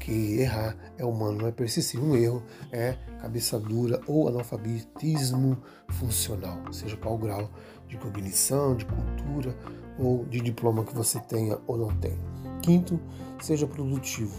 Que 0.00 0.40
errar 0.40 0.76
é 0.98 1.04
humano, 1.04 1.38
não 1.38 1.46
é 1.46 1.52
persistir. 1.52 2.02
Um 2.02 2.16
erro 2.16 2.42
é 2.72 2.96
cabeça 3.20 3.60
dura 3.60 4.00
ou 4.06 4.26
analfabetismo 4.26 5.62
funcional, 5.90 6.60
seja 6.72 6.96
qual 6.96 7.14
o 7.14 7.18
grau 7.18 7.50
de 7.86 7.96
cognição, 7.96 8.74
de 8.74 8.84
cultura 8.84 9.56
ou 9.98 10.24
de 10.24 10.40
diploma 10.40 10.84
que 10.84 10.94
você 10.94 11.20
tenha 11.20 11.58
ou 11.66 11.76
não 11.76 11.94
tenha. 11.96 12.18
Quinto, 12.62 12.98
seja 13.40 13.66
produtivo 13.66 14.34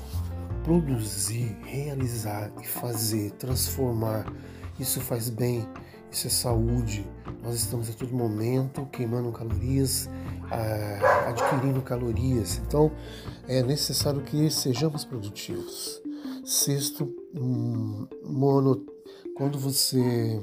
produzir, 0.64 1.58
realizar 1.64 2.52
e 2.62 2.68
fazer, 2.68 3.32
transformar. 3.32 4.32
Isso 4.80 5.02
faz 5.02 5.30
bem, 5.30 5.68
isso 6.12 6.28
é 6.28 6.30
saúde. 6.30 7.08
Nós 7.44 7.56
estamos 7.56 7.90
a 7.90 7.94
todo 7.94 8.14
momento 8.14 8.86
queimando 8.92 9.32
calorias, 9.32 10.10
ah, 10.52 11.30
adquirindo 11.30 11.82
calorias. 11.82 12.62
Então 12.68 12.92
é 13.48 13.64
necessário 13.64 14.22
que 14.22 14.50
sejamos 14.50 15.06
produtivos. 15.06 16.02
Sexto, 16.44 17.14
hum, 17.36 18.08
mono, 18.24 18.86
quando 19.36 19.58
você 19.58 20.42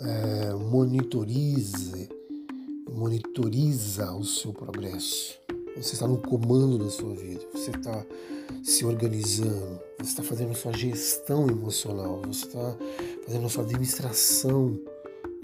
é, 0.00 0.54
monitorize, 0.54 2.08
monitoriza 2.90 4.12
o 4.12 4.24
seu 4.24 4.52
progresso. 4.52 5.38
Você 5.76 5.94
está 5.94 6.08
no 6.08 6.18
comando 6.18 6.78
da 6.78 6.90
sua 6.90 7.14
vida. 7.14 7.42
Você 7.52 7.70
está 7.70 8.04
se 8.62 8.84
organizando, 8.84 9.80
você 9.98 10.10
está 10.10 10.22
fazendo 10.22 10.54
sua 10.54 10.72
gestão 10.72 11.48
emocional, 11.48 12.22
você 12.26 12.46
está 12.46 12.76
fazendo 13.24 13.48
sua 13.48 13.64
administração 13.64 14.78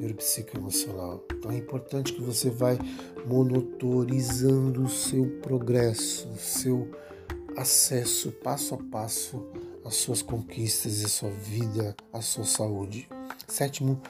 neuropsicoemocional. 0.00 1.24
Então 1.32 1.50
é 1.50 1.56
importante 1.56 2.12
que 2.12 2.22
você 2.22 2.50
vai 2.50 2.78
monitorizando 3.26 4.84
o 4.84 4.88
seu 4.88 5.26
progresso, 5.42 6.28
o 6.28 6.38
seu 6.38 6.90
acesso 7.56 8.30
passo 8.32 8.74
a 8.74 8.78
passo 8.78 9.46
às 9.84 9.94
suas 9.94 10.20
conquistas 10.20 11.04
à 11.04 11.08
sua 11.08 11.30
vida, 11.30 11.96
à 12.12 12.20
sua 12.20 12.44
saúde. 12.44 13.08
Sétimo, 13.48 14.00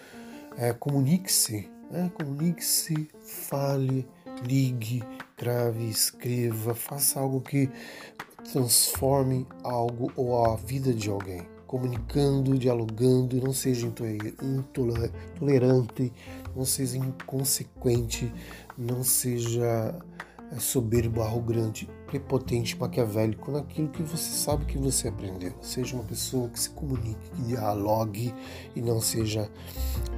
é, 0.57 0.73
comunique-se, 0.73 1.69
né? 1.91 2.11
comunique-se, 2.15 3.09
fale, 3.23 4.09
ligue, 4.45 5.03
grave, 5.37 5.89
escreva, 5.89 6.75
faça 6.75 7.21
algo 7.21 7.41
que 7.41 7.71
transforme 8.53 9.47
algo 9.63 10.13
ou 10.17 10.45
a 10.45 10.57
vida 10.57 10.93
de 10.93 11.11
alguém 11.11 11.47
comunicando, 11.67 12.59
dialogando, 12.59 13.41
não 13.41 13.53
seja 13.53 13.87
intolerante, 14.43 16.13
não 16.55 16.65
seja 16.65 16.97
inconsequente, 16.97 18.33
não 18.79 19.03
seja 19.03 19.95
é, 20.53 20.59
soberbo, 20.59 21.23
arrogante, 21.23 21.89
prepotente, 22.07 22.79
maquiavélico 22.79 23.51
naquilo 23.51 23.89
que 23.89 24.03
você 24.03 24.31
sabe 24.31 24.65
que 24.65 24.79
você 24.79 25.09
aprendeu. 25.09 25.53
Seja 25.61 25.97
uma 25.97 26.05
pessoa 26.05 26.49
que 26.49 26.61
se 26.61 26.71
comunique, 26.71 27.31
que 27.35 27.43
dialogue 27.43 28.33
e 28.75 28.81
não 28.81 29.01
seja 29.01 29.51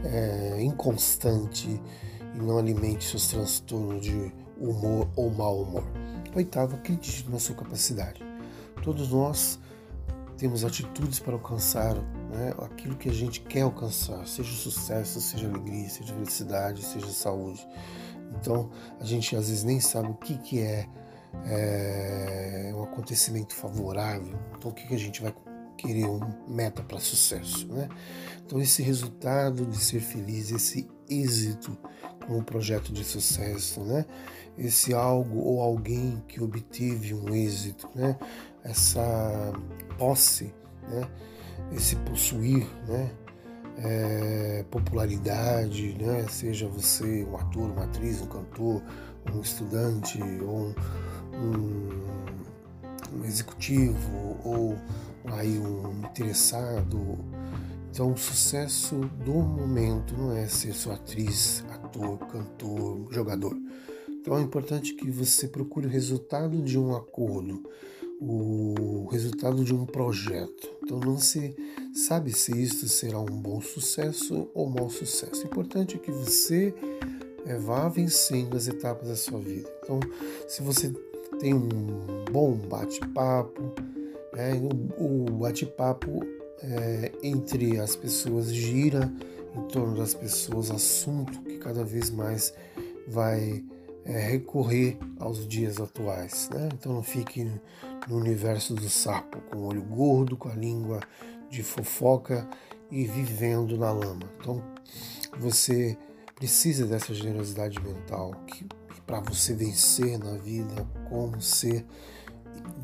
é, 0.04 0.62
inconstante 0.62 1.80
e 2.34 2.38
não 2.38 2.58
alimente 2.58 3.08
seus 3.08 3.28
transtornos 3.28 4.02
de 4.02 4.32
humor 4.60 5.08
ou 5.16 5.30
mau 5.30 5.62
humor. 5.62 6.07
Oitavo, 6.34 6.76
acredite 6.76 7.28
na 7.30 7.38
sua 7.38 7.54
capacidade. 7.54 8.22
Todos 8.82 9.10
nós 9.10 9.58
temos 10.36 10.64
atitudes 10.64 11.18
para 11.18 11.32
alcançar 11.32 11.94
né, 11.94 12.54
aquilo 12.58 12.96
que 12.96 13.08
a 13.08 13.12
gente 13.12 13.40
quer 13.40 13.62
alcançar, 13.62 14.26
seja 14.26 14.54
sucesso, 14.54 15.20
seja 15.20 15.48
alegria, 15.48 15.88
seja 15.88 16.14
felicidade, 16.14 16.84
seja 16.84 17.08
saúde. 17.08 17.66
Então 18.40 18.70
a 19.00 19.04
gente 19.04 19.34
às 19.34 19.48
vezes 19.48 19.64
nem 19.64 19.80
sabe 19.80 20.08
o 20.10 20.14
que, 20.14 20.38
que 20.38 20.60
é, 20.60 20.86
é 21.46 22.72
um 22.74 22.84
acontecimento 22.84 23.54
favorável, 23.54 24.38
então 24.56 24.70
o 24.70 24.74
que, 24.74 24.86
que 24.86 24.94
a 24.94 24.98
gente 24.98 25.20
vai 25.20 25.34
querer 25.76 26.06
uma 26.06 26.36
meta 26.46 26.82
para 26.82 26.98
sucesso, 26.98 27.66
né? 27.68 27.88
Então 28.48 28.62
esse 28.62 28.82
resultado 28.82 29.66
de 29.66 29.76
ser 29.76 30.00
feliz, 30.00 30.50
esse 30.50 30.88
êxito 31.06 31.76
com 32.26 32.38
um 32.38 32.42
projeto 32.42 32.90
de 32.90 33.04
sucesso, 33.04 33.82
né? 33.82 34.06
Esse 34.56 34.94
algo 34.94 35.38
ou 35.40 35.60
alguém 35.60 36.24
que 36.26 36.42
obteve 36.42 37.12
um 37.12 37.34
êxito, 37.34 37.86
né? 37.94 38.16
Essa 38.64 39.52
posse, 39.98 40.54
né? 40.88 41.06
Esse 41.72 41.94
possuir, 41.96 42.66
né? 42.86 43.10
É, 43.76 44.64
popularidade, 44.70 45.94
né? 46.00 46.26
Seja 46.30 46.66
você 46.68 47.26
um 47.26 47.36
ator, 47.36 47.70
uma 47.70 47.84
atriz, 47.84 48.22
um 48.22 48.28
cantor, 48.28 48.82
um 49.30 49.42
estudante, 49.42 50.18
ou 50.42 50.58
um, 50.58 50.74
um, 51.34 53.18
um 53.18 53.24
executivo, 53.26 54.38
ou 54.42 54.74
aí 55.26 55.58
um 55.58 56.00
interessado. 56.00 57.18
Então, 57.90 58.12
o 58.12 58.16
sucesso 58.16 58.96
do 59.24 59.32
momento 59.32 60.16
não 60.16 60.32
é 60.32 60.46
ser 60.46 60.72
só 60.74 60.92
atriz, 60.92 61.64
ator, 61.70 62.18
cantor, 62.18 63.08
jogador. 63.10 63.56
Então, 64.08 64.38
é 64.38 64.42
importante 64.42 64.94
que 64.94 65.10
você 65.10 65.48
procure 65.48 65.86
o 65.86 65.90
resultado 65.90 66.62
de 66.62 66.78
um 66.78 66.94
acordo, 66.94 67.62
o 68.20 69.08
resultado 69.10 69.64
de 69.64 69.74
um 69.74 69.86
projeto. 69.86 70.68
Então, 70.82 71.00
não 71.00 71.18
se 71.18 71.56
sabe 71.94 72.32
se 72.32 72.52
isso 72.52 72.88
será 72.88 73.18
um 73.18 73.40
bom 73.40 73.60
sucesso 73.60 74.48
ou 74.54 74.68
mau 74.68 74.90
sucesso. 74.90 75.42
O 75.42 75.46
importante 75.46 75.96
é 75.96 75.98
que 75.98 76.10
você 76.10 76.74
é, 77.46 77.56
vá 77.56 77.88
vencendo 77.88 78.56
as 78.56 78.68
etapas 78.68 79.08
da 79.08 79.16
sua 79.16 79.40
vida. 79.40 79.68
Então, 79.82 79.98
se 80.46 80.62
você 80.62 80.92
tem 81.40 81.54
um 81.54 82.24
bom 82.30 82.54
bate-papo, 82.54 83.72
é, 84.34 84.52
o, 84.54 85.24
o 85.26 85.38
bate-papo 85.38 86.20
é, 86.62 87.12
entre 87.22 87.78
as 87.78 87.96
pessoas 87.96 88.52
gira 88.52 89.12
em 89.56 89.62
torno 89.68 89.96
das 89.96 90.14
pessoas, 90.14 90.70
assunto 90.70 91.40
que 91.42 91.58
cada 91.58 91.84
vez 91.84 92.10
mais 92.10 92.52
vai 93.06 93.64
é, 94.04 94.18
recorrer 94.18 94.98
aos 95.18 95.46
dias 95.46 95.80
atuais. 95.80 96.48
Né? 96.52 96.68
Então 96.72 96.92
não 96.92 97.02
fique 97.02 97.50
no 98.08 98.16
universo 98.16 98.74
do 98.74 98.88
sapo, 98.88 99.40
com 99.50 99.58
o 99.58 99.66
olho 99.66 99.82
gordo, 99.82 100.36
com 100.36 100.48
a 100.48 100.54
língua 100.54 101.00
de 101.50 101.62
fofoca 101.62 102.48
e 102.90 103.04
vivendo 103.04 103.76
na 103.76 103.90
lama. 103.90 104.30
Então 104.40 104.62
você 105.38 105.96
precisa 106.34 106.86
dessa 106.86 107.12
generosidade 107.14 107.80
mental 107.82 108.32
que 108.46 108.66
para 109.06 109.20
você 109.20 109.54
vencer 109.54 110.18
na 110.18 110.36
vida, 110.36 110.86
como 111.08 111.40
ser 111.40 111.84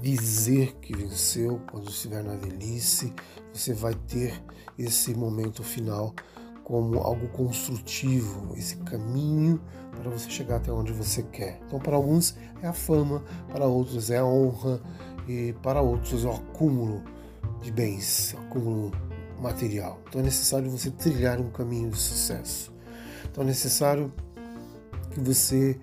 dizer 0.01 0.75
que 0.81 0.97
venceu 0.97 1.61
quando 1.71 1.89
estiver 1.89 2.23
na 2.23 2.35
velhice, 2.35 3.13
você 3.53 3.73
vai 3.73 3.95
ter 3.95 4.43
esse 4.79 5.15
momento 5.15 5.63
final 5.63 6.15
como 6.65 6.99
algo 6.99 7.29
construtivo, 7.29 8.55
esse 8.57 8.77
caminho 8.79 9.61
para 9.91 10.11
você 10.11 10.29
chegar 10.31 10.57
até 10.57 10.73
onde 10.73 10.93
você 10.93 11.23
quer. 11.23 11.61
Então, 11.67 11.79
para 11.79 11.97
alguns 11.97 12.37
é 12.63 12.67
a 12.67 12.73
fama, 12.73 13.23
para 13.53 13.67
outros 13.67 14.11
é 14.11 14.19
a 14.19 14.25
honra 14.25 14.81
e 15.29 15.55
para 15.63 15.81
outros 15.81 16.25
é 16.25 16.29
o 16.29 16.33
acúmulo 16.33 17.03
de 17.63 17.71
bens, 17.71 18.35
acúmulo 18.47 18.93
material. 19.41 20.01
Então, 20.09 20.21
é 20.21 20.25
necessário 20.25 20.71
você 20.71 20.91
trilhar 20.91 21.39
um 21.39 21.51
caminho 21.51 21.91
de 21.91 21.99
sucesso. 21.99 22.73
Então, 23.31 23.45
é 23.45 23.47
necessário 23.47 24.13
que 25.11 25.21
você 25.21 25.79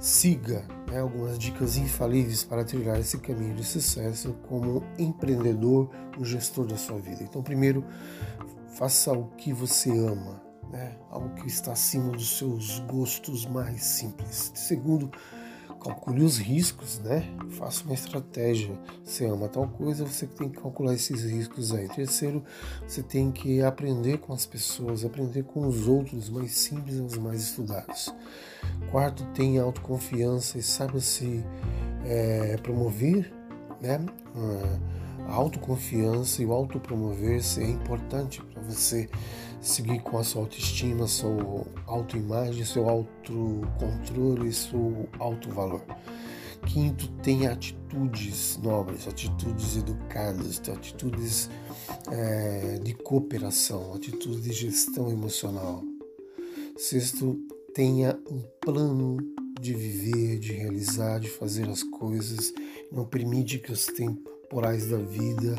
siga 0.00 0.64
né, 0.94 1.00
algumas 1.00 1.36
dicas 1.36 1.76
infalíveis 1.76 2.44
para 2.44 2.64
trilhar 2.64 3.00
esse 3.00 3.18
caminho 3.18 3.56
de 3.56 3.64
sucesso 3.64 4.32
como 4.48 4.84
empreendedor, 4.96 5.90
um 6.16 6.24
gestor 6.24 6.66
da 6.66 6.76
sua 6.76 7.00
vida. 7.00 7.24
Então, 7.24 7.42
primeiro, 7.42 7.84
faça 8.68 9.12
o 9.12 9.26
que 9.30 9.52
você 9.52 9.90
ama, 9.90 10.40
né, 10.70 10.96
algo 11.10 11.34
que 11.34 11.48
está 11.48 11.72
acima 11.72 12.12
dos 12.12 12.38
seus 12.38 12.78
gostos 12.80 13.44
mais 13.44 13.82
simples. 13.82 14.52
Segundo, 14.54 15.10
calcule 15.84 16.22
os 16.22 16.38
riscos, 16.38 16.98
né? 17.00 17.22
Faça 17.50 17.84
uma 17.84 17.92
estratégia. 17.92 18.74
Você 19.04 19.26
ama 19.26 19.48
tal 19.48 19.68
coisa, 19.68 20.06
você 20.06 20.26
tem 20.26 20.48
que 20.48 20.58
calcular 20.60 20.94
esses 20.94 21.22
riscos 21.24 21.74
aí. 21.74 21.86
Terceiro, 21.88 22.42
você 22.86 23.02
tem 23.02 23.30
que 23.30 23.60
aprender 23.62 24.18
com 24.18 24.32
as 24.32 24.46
pessoas, 24.46 25.04
aprender 25.04 25.42
com 25.44 25.66
os 25.66 25.86
outros, 25.86 26.30
mais 26.30 26.52
simples 26.52 26.96
os 26.96 27.18
mais 27.18 27.42
estudados. 27.42 28.14
Quarto, 28.90 29.24
tenha 29.34 29.62
autoconfiança 29.62 30.58
e 30.58 30.62
saiba 30.62 30.98
se 31.00 31.44
é, 32.06 32.56
promover, 32.62 33.30
né? 33.80 34.00
A 35.28 35.34
autoconfiança 35.34 36.42
e 36.42 36.46
o 36.46 36.52
autopromover-se 36.52 37.62
é 37.62 37.68
importante 37.68 38.42
para 38.42 38.62
você 38.62 39.08
seguir 39.64 40.00
com 40.02 40.18
a 40.18 40.24
sua 40.24 40.42
autoestima, 40.42 41.06
sua 41.06 41.66
autoimagem, 41.86 42.64
seu 42.64 42.88
autocontrole 42.88 44.52
seu 44.52 45.08
alto 45.18 45.50
valor. 45.50 45.82
Quinto, 46.66 47.08
tenha 47.22 47.52
atitudes 47.52 48.58
nobres, 48.62 49.06
atitudes 49.08 49.76
educadas, 49.76 50.60
atitudes 50.68 51.50
é, 52.10 52.78
de 52.82 52.94
cooperação, 52.94 53.94
atitudes 53.94 54.42
de 54.42 54.52
gestão 54.52 55.10
emocional. 55.10 55.82
Sexto, 56.76 57.38
tenha 57.74 58.18
um 58.30 58.42
plano 58.60 59.16
de 59.60 59.74
viver, 59.74 60.38
de 60.38 60.52
realizar, 60.52 61.20
de 61.20 61.28
fazer 61.28 61.68
as 61.68 61.82
coisas. 61.82 62.52
Não 62.90 63.04
permite 63.04 63.58
que 63.58 63.72
os 63.72 63.86
temporais 63.86 64.88
da 64.88 64.98
vida, 64.98 65.56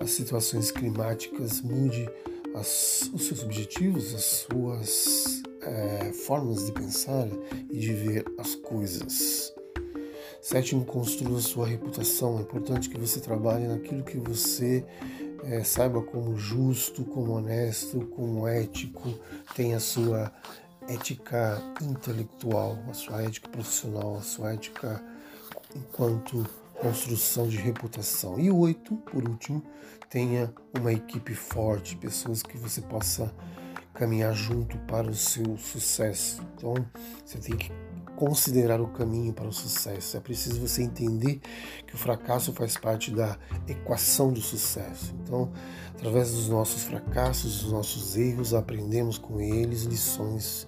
as 0.00 0.10
situações 0.10 0.70
climáticas 0.70 1.60
mude 1.62 2.08
as, 2.54 3.10
os 3.12 3.26
seus 3.26 3.42
objetivos, 3.42 4.14
as 4.14 4.24
suas 4.24 5.42
é, 5.60 6.12
formas 6.12 6.66
de 6.66 6.72
pensar 6.72 7.28
e 7.70 7.78
de 7.78 7.92
ver 7.92 8.24
as 8.38 8.54
coisas. 8.54 9.52
Sétimo, 10.40 10.84
construa 10.84 11.40
sua 11.40 11.68
reputação. 11.68 12.38
É 12.38 12.42
importante 12.42 12.88
que 12.88 12.98
você 12.98 13.20
trabalhe 13.20 13.66
naquilo 13.66 14.02
que 14.02 14.18
você 14.18 14.84
é, 15.44 15.62
saiba 15.62 16.02
como 16.02 16.36
justo, 16.36 17.04
como 17.04 17.32
honesto, 17.32 18.00
como 18.06 18.46
ético, 18.46 19.14
tenha 19.54 19.76
a 19.76 19.80
sua 19.80 20.32
ética 20.88 21.62
intelectual, 21.80 22.78
a 22.90 22.94
sua 22.94 23.22
ética 23.22 23.48
profissional, 23.48 24.16
a 24.16 24.22
sua 24.22 24.54
ética 24.54 25.02
enquanto 25.74 26.46
construção 26.82 27.46
de 27.46 27.56
reputação. 27.56 28.40
E 28.40 28.50
oito, 28.50 28.96
por 28.96 29.26
último, 29.26 29.62
tenha 30.10 30.52
uma 30.76 30.92
equipe 30.92 31.32
forte, 31.32 31.96
pessoas 31.96 32.42
que 32.42 32.58
você 32.58 32.80
possa 32.80 33.32
caminhar 33.94 34.34
junto 34.34 34.76
para 34.78 35.08
o 35.08 35.14
seu 35.14 35.56
sucesso. 35.56 36.42
Então, 36.56 36.74
você 37.24 37.38
tem 37.38 37.56
que 37.56 37.70
considerar 38.16 38.80
o 38.80 38.88
caminho 38.88 39.32
para 39.32 39.46
o 39.46 39.52
sucesso. 39.52 40.16
É 40.16 40.20
preciso 40.20 40.60
você 40.60 40.82
entender 40.82 41.40
que 41.86 41.94
o 41.94 41.98
fracasso 41.98 42.52
faz 42.52 42.76
parte 42.76 43.12
da 43.12 43.38
equação 43.68 44.32
do 44.32 44.40
sucesso. 44.40 45.14
Então, 45.22 45.52
através 45.94 46.32
dos 46.32 46.48
nossos 46.48 46.82
fracassos, 46.82 47.62
dos 47.62 47.72
nossos 47.72 48.16
erros, 48.16 48.54
aprendemos 48.54 49.18
com 49.18 49.40
eles 49.40 49.82
lições 49.82 50.66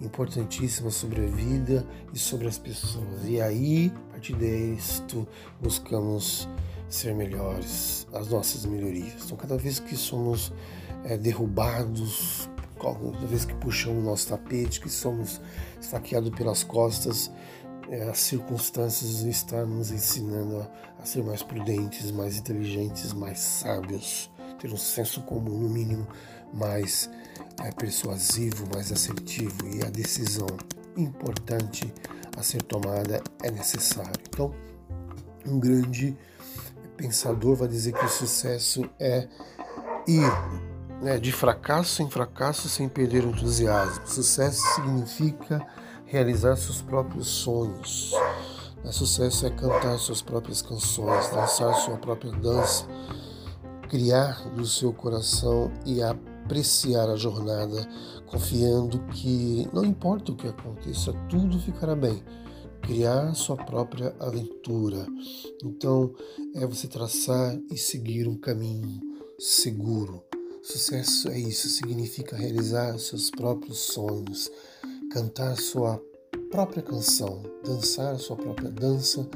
importantíssimas 0.00 0.94
sobre 0.94 1.22
a 1.22 1.26
vida 1.26 1.86
e 2.12 2.18
sobre 2.18 2.46
as 2.46 2.58
pessoas. 2.58 3.24
E 3.24 3.40
aí, 3.40 3.92
a 4.08 4.12
partir 4.12 4.34
disto, 4.34 5.26
buscamos 5.60 6.48
ser 6.88 7.14
melhores, 7.14 8.06
as 8.12 8.28
nossas 8.28 8.64
melhorias. 8.64 9.24
Então, 9.24 9.36
cada 9.36 9.56
vez 9.56 9.78
que 9.78 9.96
somos 9.96 10.52
é, 11.04 11.16
derrubados, 11.16 12.48
cada 12.80 13.26
vez 13.26 13.44
que 13.44 13.54
puxamos 13.54 14.02
o 14.02 14.06
nosso 14.06 14.28
tapete, 14.28 14.80
que 14.80 14.88
somos 14.88 15.40
esfaqueados 15.80 16.30
pelas 16.30 16.62
costas, 16.62 17.30
é, 17.88 18.08
as 18.08 18.18
circunstâncias 18.18 19.22
estão 19.22 19.66
nos 19.66 19.90
ensinando 19.90 20.60
a, 20.60 21.02
a, 21.02 21.04
ser 21.04 21.22
mais 21.22 21.42
prudentes, 21.42 22.10
mais 22.10 22.38
inteligentes, 22.38 23.12
mais 23.12 23.38
sábios, 23.38 24.30
ter 24.58 24.72
um 24.72 24.76
senso 24.76 25.20
comum, 25.22 25.58
no 25.58 25.68
mínimo, 25.68 26.06
mais 26.52 27.10
é, 27.62 27.70
persuasivo, 27.72 28.66
mais 28.72 28.90
assertivo 28.90 29.66
e 29.66 29.82
a 29.84 29.90
decisão 29.90 30.46
importante 30.96 31.92
a 32.36 32.42
ser 32.42 32.62
tomada 32.62 33.22
é 33.42 33.50
necessária. 33.50 34.12
Então, 34.28 34.52
um 35.46 35.58
grande 35.58 36.16
pensador 36.96 37.56
vai 37.56 37.68
dizer 37.68 37.92
que 37.92 38.04
o 38.04 38.08
sucesso 38.08 38.88
é 38.98 39.28
ir 40.06 40.30
né, 41.02 41.18
de 41.18 41.32
fracasso 41.32 42.02
em 42.02 42.10
fracasso 42.10 42.68
sem 42.68 42.88
perder 42.88 43.24
o 43.24 43.30
entusiasmo. 43.30 44.06
Sucesso 44.06 44.60
significa 44.74 45.64
realizar 46.06 46.56
seus 46.56 46.80
próprios 46.80 47.28
sonhos. 47.28 48.12
Né, 48.82 48.92
sucesso 48.92 49.46
é 49.46 49.50
cantar 49.50 49.98
suas 49.98 50.22
próprias 50.22 50.62
canções, 50.62 51.28
dançar 51.30 51.74
sua 51.76 51.96
própria 51.96 52.32
dança, 52.32 52.86
criar 53.88 54.48
do 54.50 54.66
seu 54.66 54.92
coração 54.92 55.70
e 55.84 56.02
apreciar 56.44 57.08
a 57.08 57.16
jornada, 57.16 57.88
confiando 58.26 58.98
que 59.06 59.66
não 59.72 59.84
importa 59.84 60.32
o 60.32 60.36
que 60.36 60.46
aconteça, 60.46 61.12
tudo 61.28 61.58
ficará 61.58 61.96
bem 61.96 62.22
criar 62.82 63.34
sua 63.34 63.56
própria 63.56 64.14
aventura. 64.20 65.06
Então, 65.62 66.14
é 66.54 66.66
você 66.66 66.86
traçar 66.86 67.58
e 67.70 67.78
seguir 67.78 68.28
um 68.28 68.36
caminho 68.36 69.00
seguro. 69.38 70.22
Sucesso 70.62 71.28
é 71.28 71.38
isso, 71.38 71.68
significa 71.68 72.36
realizar 72.36 72.98
seus 72.98 73.30
próprios 73.30 73.78
sonhos, 73.78 74.50
cantar 75.10 75.56
sua 75.56 76.00
própria 76.50 76.82
canção, 76.82 77.42
dançar 77.64 78.18
sua 78.18 78.36
própria 78.36 78.70
dança, 78.70 79.26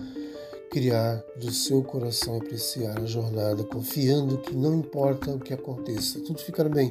criar 0.71 1.23
do 1.37 1.51
seu 1.51 1.83
coração 1.83 2.37
apreciar 2.37 2.99
a 2.99 3.07
jornada, 3.07 3.65
confiando 3.65 4.39
que 4.39 4.55
não 4.55 4.79
importa 4.79 5.33
o 5.33 5.41
que 5.41 5.55
aconteça, 5.55 6.21
tudo 6.21 6.41
ficará 6.41 6.69
bem, 6.69 6.91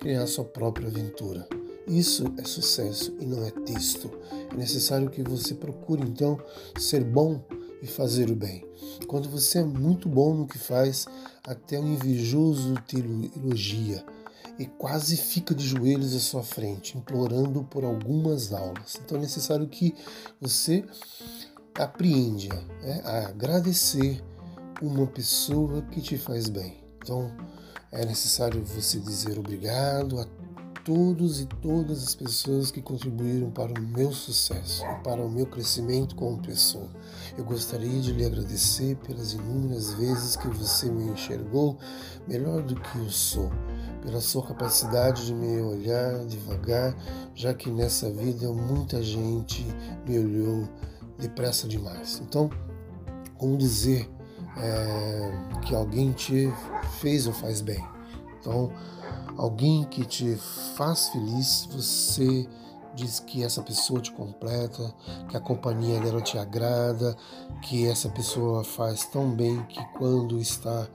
criar 0.00 0.26
sua 0.26 0.44
própria 0.44 0.88
aventura. 0.88 1.46
Isso 1.86 2.24
é 2.38 2.44
sucesso 2.44 3.14
e 3.20 3.24
não 3.24 3.44
é 3.44 3.50
texto. 3.50 4.10
É 4.52 4.56
necessário 4.56 5.10
que 5.10 5.22
você 5.22 5.54
procure 5.54 6.02
então 6.02 6.38
ser 6.78 7.02
bom 7.02 7.40
e 7.82 7.86
fazer 7.86 8.30
o 8.30 8.36
bem. 8.36 8.64
Quando 9.06 9.28
você 9.28 9.58
é 9.58 9.64
muito 9.64 10.08
bom 10.08 10.34
no 10.34 10.46
que 10.46 10.58
faz, 10.58 11.06
até 11.44 11.78
o 11.78 11.86
invejoso 11.86 12.74
te 12.86 12.96
elogia 13.36 14.04
e 14.58 14.66
quase 14.66 15.16
fica 15.16 15.54
de 15.54 15.66
joelhos 15.66 16.14
à 16.14 16.20
sua 16.20 16.42
frente, 16.42 16.96
implorando 16.96 17.64
por 17.64 17.84
algumas 17.84 18.52
aulas. 18.52 18.98
Então 19.04 19.18
é 19.18 19.20
necessário 19.20 19.66
que 19.66 19.94
você 20.40 20.84
apreenda 21.78 22.54
né, 22.82 23.02
a 23.04 23.28
agradecer 23.28 24.22
uma 24.80 25.06
pessoa 25.06 25.82
que 25.82 26.00
te 26.00 26.18
faz 26.18 26.48
bem. 26.48 26.82
Então 26.98 27.30
é 27.90 28.04
necessário 28.04 28.64
você 28.64 28.98
dizer 28.98 29.38
obrigado 29.38 30.20
a 30.20 30.26
todos 30.84 31.40
e 31.40 31.46
todas 31.46 32.02
as 32.02 32.14
pessoas 32.14 32.70
que 32.70 32.82
contribuíram 32.82 33.50
para 33.50 33.72
o 33.72 33.82
meu 33.82 34.12
sucesso 34.12 34.84
e 34.84 35.04
para 35.04 35.22
o 35.22 35.30
meu 35.30 35.46
crescimento 35.46 36.16
como 36.16 36.42
pessoa. 36.42 36.88
Eu 37.38 37.44
gostaria 37.44 38.00
de 38.00 38.12
lhe 38.12 38.24
agradecer 38.24 38.96
pelas 38.96 39.32
inúmeras 39.32 39.94
vezes 39.94 40.36
que 40.36 40.48
você 40.48 40.90
me 40.90 41.04
enxergou 41.04 41.78
melhor 42.26 42.62
do 42.62 42.74
que 42.74 42.98
eu 42.98 43.10
sou, 43.10 43.50
pela 44.02 44.20
sua 44.20 44.44
capacidade 44.44 45.26
de 45.26 45.34
me 45.34 45.60
olhar 45.60 46.24
devagar, 46.26 46.96
já 47.34 47.54
que 47.54 47.70
nessa 47.70 48.10
vida 48.10 48.52
muita 48.52 49.02
gente 49.02 49.64
me 50.06 50.18
olhou 50.18 50.68
depressa 51.22 51.66
demais. 51.68 52.20
Então, 52.26 52.50
como 53.38 53.56
dizer 53.56 54.10
é, 54.56 55.60
que 55.62 55.74
alguém 55.74 56.12
te 56.12 56.52
fez 57.00 57.26
ou 57.26 57.32
faz 57.32 57.60
bem? 57.60 57.82
Então, 58.38 58.72
alguém 59.36 59.84
que 59.84 60.04
te 60.04 60.36
faz 60.76 61.08
feliz, 61.08 61.68
você 61.70 62.46
diz 62.94 63.20
que 63.20 63.42
essa 63.42 63.62
pessoa 63.62 64.00
te 64.00 64.12
completa, 64.12 64.94
que 65.28 65.36
a 65.36 65.40
companhia 65.40 65.98
dela 66.00 66.20
te 66.20 66.36
agrada, 66.36 67.16
que 67.62 67.86
essa 67.86 68.08
pessoa 68.08 68.62
faz 68.62 69.06
tão 69.06 69.30
bem 69.30 69.62
que 69.64 69.82
quando 69.94 70.38
está 70.38 70.86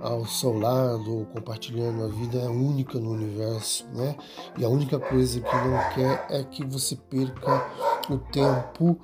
ao 0.00 0.26
seu 0.26 0.58
lado 0.58 1.18
ou 1.18 1.26
compartilhando 1.26 2.04
a 2.04 2.08
vida 2.08 2.38
é 2.38 2.48
única 2.48 2.98
no 2.98 3.10
universo, 3.10 3.86
né? 3.94 4.16
E 4.56 4.64
a 4.64 4.68
única 4.68 4.98
coisa 4.98 5.40
que 5.40 5.54
não 5.54 5.90
quer 5.94 6.26
é 6.30 6.42
que 6.42 6.64
você 6.64 6.96
perca 6.96 7.66
o 8.08 8.18
tempo, 8.18 8.98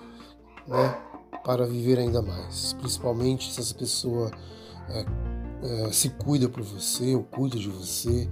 né, 0.68 0.96
para 1.44 1.66
viver 1.66 1.98
ainda 1.98 2.22
mais. 2.22 2.74
Principalmente 2.74 3.52
se 3.52 3.60
essa 3.60 3.74
pessoa 3.74 4.30
é, 4.88 5.04
é, 5.62 5.92
se 5.92 6.10
cuida 6.10 6.48
por 6.48 6.62
você 6.62 7.14
ou 7.14 7.24
cuida 7.24 7.58
de 7.58 7.68
você, 7.68 8.28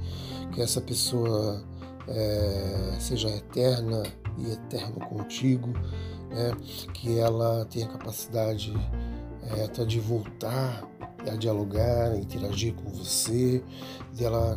que 0.52 0.60
essa 0.60 0.80
pessoa 0.80 1.64
é, 2.06 2.96
seja 3.00 3.28
eterna 3.30 4.02
e 4.38 4.52
eterno 4.52 5.00
contigo, 5.08 5.72
né? 6.30 6.56
que 6.92 7.18
ela 7.18 7.64
tenha 7.66 7.88
capacidade 7.88 8.72
é, 9.42 9.64
até 9.64 9.84
de 9.84 9.98
voltar 9.98 10.86
a 11.30 11.36
dialogar, 11.36 12.12
a 12.12 12.16
interagir 12.16 12.74
com 12.74 12.88
você, 12.90 13.62
dela 14.12 14.56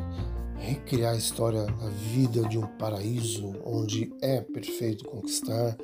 recriar 0.59 1.13
a 1.13 1.17
história 1.17 1.63
da 1.63 1.89
vida 1.89 2.47
de 2.47 2.57
um 2.57 2.67
paraíso 2.77 3.55
onde 3.65 4.11
é 4.21 4.41
perfeito 4.41 5.05
conquistar, 5.05 5.77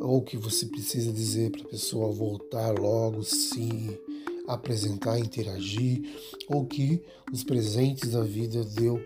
ou 0.00 0.22
que 0.22 0.36
você 0.36 0.66
precisa 0.66 1.12
dizer 1.12 1.50
para 1.50 1.62
a 1.62 1.68
pessoa 1.68 2.12
voltar 2.12 2.78
logo, 2.78 3.22
se 3.22 3.98
apresentar, 4.46 5.18
interagir, 5.18 6.02
ou 6.48 6.66
que 6.66 7.02
os 7.32 7.44
presentes 7.44 8.12
da 8.12 8.22
vida 8.22 8.64
deu 8.64 9.00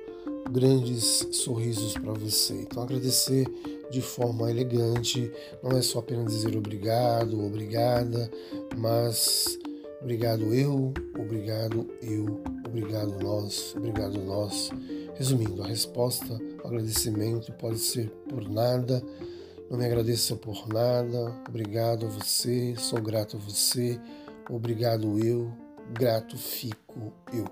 grandes 0.50 1.26
sorrisos 1.32 1.94
para 1.94 2.12
você. 2.12 2.54
Então, 2.54 2.82
agradecer 2.82 3.46
de 3.90 4.00
forma 4.00 4.50
elegante 4.50 5.30
não 5.62 5.76
é 5.76 5.82
só 5.82 5.98
apenas 5.98 6.32
dizer 6.32 6.56
obrigado, 6.56 7.44
obrigada, 7.44 8.30
mas 8.76 9.58
obrigado 10.00 10.54
eu, 10.54 10.92
obrigado 11.18 11.86
eu, 12.02 12.40
obrigado 12.66 13.22
nós, 13.22 13.74
obrigado 13.76 14.18
nós. 14.18 14.70
Resumindo, 15.14 15.62
a 15.62 15.66
resposta, 15.66 16.40
o 16.62 16.66
agradecimento 16.66 17.52
pode 17.52 17.78
ser 17.78 18.08
por 18.28 18.48
nada. 18.48 19.02
Não 19.70 19.78
me 19.78 19.84
agradeça 19.84 20.36
por 20.36 20.66
nada. 20.68 21.34
Obrigado 21.48 22.06
a 22.06 22.08
você, 22.08 22.74
sou 22.76 23.00
grato 23.00 23.36
a 23.36 23.40
você. 23.40 24.00
Obrigado 24.50 25.18
eu, 25.24 25.52
grato 25.92 26.36
fico 26.36 27.12
eu. 27.32 27.46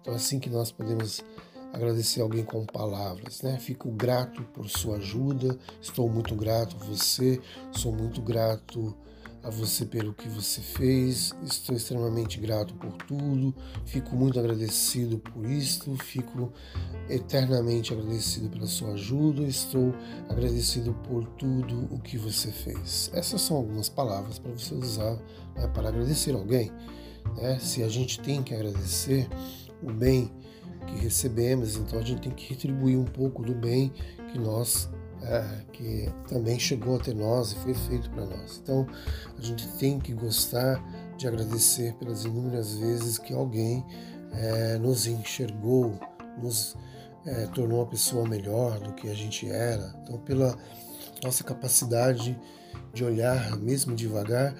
Então 0.00 0.12
é 0.12 0.16
assim 0.16 0.38
que 0.38 0.48
nós 0.48 0.70
podemos 0.70 1.24
agradecer 1.72 2.20
alguém 2.20 2.44
com 2.44 2.64
palavras, 2.64 3.42
né? 3.42 3.58
Fico 3.58 3.90
grato 3.90 4.42
por 4.54 4.68
sua 4.68 4.96
ajuda, 4.96 5.58
estou 5.80 6.08
muito 6.08 6.34
grato 6.34 6.76
a 6.80 6.84
você, 6.84 7.40
sou 7.72 7.92
muito 7.92 8.22
grato 8.22 8.94
a 9.46 9.50
você 9.50 9.86
pelo 9.86 10.12
que 10.12 10.28
você 10.28 10.60
fez, 10.60 11.32
estou 11.44 11.76
extremamente 11.76 12.40
grato 12.40 12.74
por 12.74 12.92
tudo, 13.04 13.54
fico 13.84 14.16
muito 14.16 14.40
agradecido 14.40 15.18
por 15.18 15.48
isto, 15.48 15.94
fico 15.98 16.52
eternamente 17.08 17.92
agradecido 17.92 18.50
pela 18.50 18.66
sua 18.66 18.94
ajuda, 18.94 19.42
estou 19.42 19.94
agradecido 20.28 20.92
por 20.94 21.24
tudo 21.24 21.86
o 21.94 22.00
que 22.00 22.18
você 22.18 22.50
fez. 22.50 23.08
Essas 23.14 23.40
são 23.40 23.56
algumas 23.56 23.88
palavras 23.88 24.40
para 24.40 24.50
você 24.50 24.74
usar 24.74 25.14
né, 25.54 25.68
para 25.68 25.90
agradecer 25.90 26.34
alguém. 26.34 26.72
Né? 27.36 27.60
Se 27.60 27.84
a 27.84 27.88
gente 27.88 28.18
tem 28.18 28.42
que 28.42 28.52
agradecer 28.52 29.28
o 29.80 29.92
bem 29.92 30.28
que 30.88 30.96
recebemos, 30.96 31.76
então 31.76 32.00
a 32.00 32.02
gente 32.02 32.22
tem 32.22 32.32
que 32.32 32.48
retribuir 32.48 32.98
um 32.98 33.04
pouco 33.04 33.44
do 33.44 33.54
bem 33.54 33.92
que 34.32 34.40
nós 34.40 34.88
é, 35.22 35.44
que 35.72 36.12
também 36.28 36.58
chegou 36.58 36.96
até 36.96 37.12
nós 37.12 37.52
e 37.52 37.56
foi 37.56 37.74
feito 37.74 38.10
para 38.10 38.26
nós. 38.26 38.60
Então 38.62 38.86
a 39.36 39.40
gente 39.40 39.66
tem 39.78 39.98
que 39.98 40.12
gostar 40.12 40.82
de 41.16 41.26
agradecer 41.26 41.94
pelas 41.94 42.24
inúmeras 42.24 42.76
vezes 42.76 43.18
que 43.18 43.32
alguém 43.32 43.84
é, 44.32 44.78
nos 44.78 45.06
enxergou, 45.06 45.98
nos 46.40 46.76
é, 47.24 47.46
tornou 47.46 47.80
uma 47.80 47.86
pessoa 47.86 48.28
melhor 48.28 48.78
do 48.80 48.92
que 48.92 49.08
a 49.08 49.14
gente 49.14 49.48
era. 49.48 49.94
Então 50.02 50.18
pela 50.18 50.56
nossa 51.22 51.42
capacidade 51.42 52.38
de 52.92 53.04
olhar, 53.04 53.56
mesmo 53.56 53.94
devagar, 53.94 54.54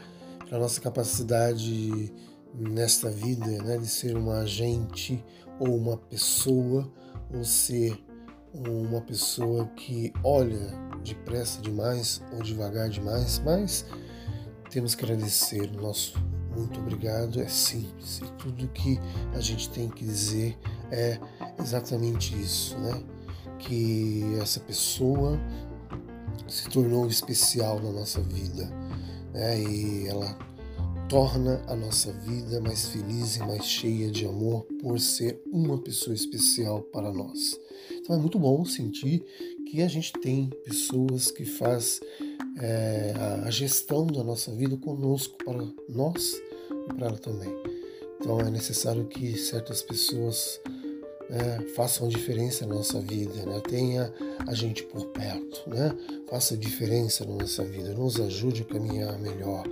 para 0.46 0.56
a 0.56 0.60
nossa 0.60 0.80
capacidade 0.80 2.12
nesta 2.54 3.10
vida, 3.10 3.46
né, 3.62 3.76
de 3.76 3.86
ser 3.86 4.16
um 4.16 4.30
agente 4.30 5.22
ou 5.58 5.76
uma 5.76 5.96
pessoa, 5.96 6.90
ou 7.34 7.44
ser 7.44 7.98
uma 8.66 9.00
pessoa 9.00 9.66
que 9.76 10.12
olha 10.24 10.74
depressa 11.04 11.60
demais 11.60 12.22
ou 12.32 12.42
devagar 12.42 12.88
demais, 12.88 13.40
mas 13.44 13.86
temos 14.70 14.94
que 14.94 15.04
agradecer 15.04 15.70
o 15.76 15.82
nosso 15.82 16.18
muito 16.56 16.80
obrigado, 16.80 17.40
é 17.40 17.46
simples 17.48 18.18
e 18.18 18.32
tudo 18.38 18.66
que 18.68 18.98
a 19.34 19.40
gente 19.40 19.68
tem 19.68 19.90
que 19.90 20.04
dizer 20.04 20.58
é 20.90 21.18
exatamente 21.60 22.34
isso, 22.34 22.76
né? 22.78 23.02
Que 23.58 24.38
essa 24.40 24.58
pessoa 24.60 25.38
se 26.48 26.68
tornou 26.70 27.06
especial 27.08 27.80
na 27.80 27.92
nossa 27.92 28.22
vida, 28.22 28.64
né? 29.34 29.60
E 29.60 30.08
ela 30.08 30.36
torna 31.08 31.62
a 31.68 31.76
nossa 31.76 32.10
vida 32.12 32.60
mais 32.60 32.88
feliz 32.88 33.36
e 33.36 33.40
mais 33.40 33.64
cheia 33.64 34.10
de 34.10 34.26
amor 34.26 34.66
por 34.80 34.98
ser 34.98 35.40
uma 35.52 35.78
pessoa 35.78 36.14
especial 36.14 36.82
para 36.82 37.12
nós. 37.12 37.56
Então 37.92 38.16
é 38.16 38.18
muito 38.18 38.38
bom 38.38 38.64
sentir 38.64 39.24
que 39.70 39.82
a 39.82 39.88
gente 39.88 40.12
tem 40.14 40.50
pessoas 40.64 41.30
que 41.30 41.44
faz 41.44 42.00
é, 42.58 43.14
a 43.44 43.50
gestão 43.50 44.06
da 44.06 44.24
nossa 44.24 44.50
vida 44.52 44.76
conosco 44.76 45.36
para 45.44 45.64
nós 45.88 46.34
e 46.88 46.94
para 46.94 47.06
ela 47.06 47.18
também. 47.18 47.54
Então 48.20 48.40
é 48.40 48.50
necessário 48.50 49.04
que 49.06 49.38
certas 49.38 49.82
pessoas 49.82 50.60
né, 51.30 51.60
façam 51.76 52.08
diferença 52.08 52.66
na 52.66 52.74
nossa 52.74 53.00
vida, 53.00 53.46
né? 53.46 53.60
tenha 53.68 54.12
a 54.46 54.54
gente 54.54 54.82
por 54.82 55.06
perto, 55.06 55.70
né? 55.70 55.96
faça 56.28 56.56
diferença 56.56 57.24
na 57.24 57.36
nossa 57.36 57.64
vida, 57.64 57.94
nos 57.94 58.20
ajude 58.20 58.62
a 58.62 58.72
caminhar 58.72 59.18
melhor. 59.20 59.64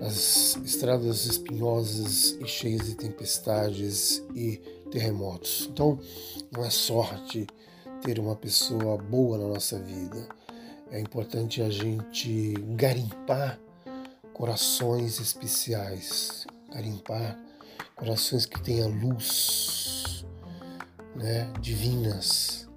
As 0.00 0.56
estradas 0.64 1.26
espinhosas 1.26 2.36
e 2.40 2.46
cheias 2.46 2.86
de 2.86 2.94
tempestades 2.94 4.22
e 4.34 4.60
terremotos. 4.90 5.68
Então, 5.70 5.98
não 6.52 6.64
é 6.64 6.70
sorte 6.70 7.46
ter 8.02 8.18
uma 8.18 8.36
pessoa 8.36 8.96
boa 8.96 9.38
na 9.38 9.48
nossa 9.48 9.78
vida. 9.78 10.28
É 10.90 11.00
importante 11.00 11.62
a 11.62 11.70
gente 11.70 12.54
garimpar 12.76 13.58
corações 14.32 15.18
especiais, 15.18 16.46
garimpar 16.72 17.38
corações 17.96 18.44
que 18.44 18.62
tenham 18.62 18.90
luz, 18.90 20.24
né, 21.14 21.50
divinas, 21.60 22.68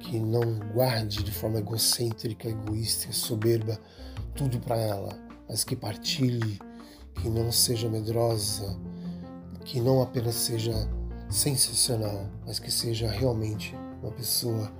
que 0.00 0.18
não 0.18 0.58
guarde 0.74 1.22
de 1.22 1.30
forma 1.30 1.58
egocêntrica, 1.58 2.48
egoísta, 2.48 3.12
soberba 3.12 3.78
tudo 4.34 4.58
para 4.60 4.76
ela, 4.76 5.27
mas 5.48 5.64
que 5.64 5.74
partilhe, 5.74 6.58
que 7.14 7.28
não 7.28 7.50
seja 7.50 7.88
medrosa, 7.88 8.78
que 9.64 9.80
não 9.80 10.02
apenas 10.02 10.34
seja 10.34 10.72
sensacional, 11.28 12.28
mas 12.46 12.58
que 12.58 12.70
seja 12.70 13.08
realmente 13.10 13.74
uma 14.02 14.12
pessoa 14.12 14.70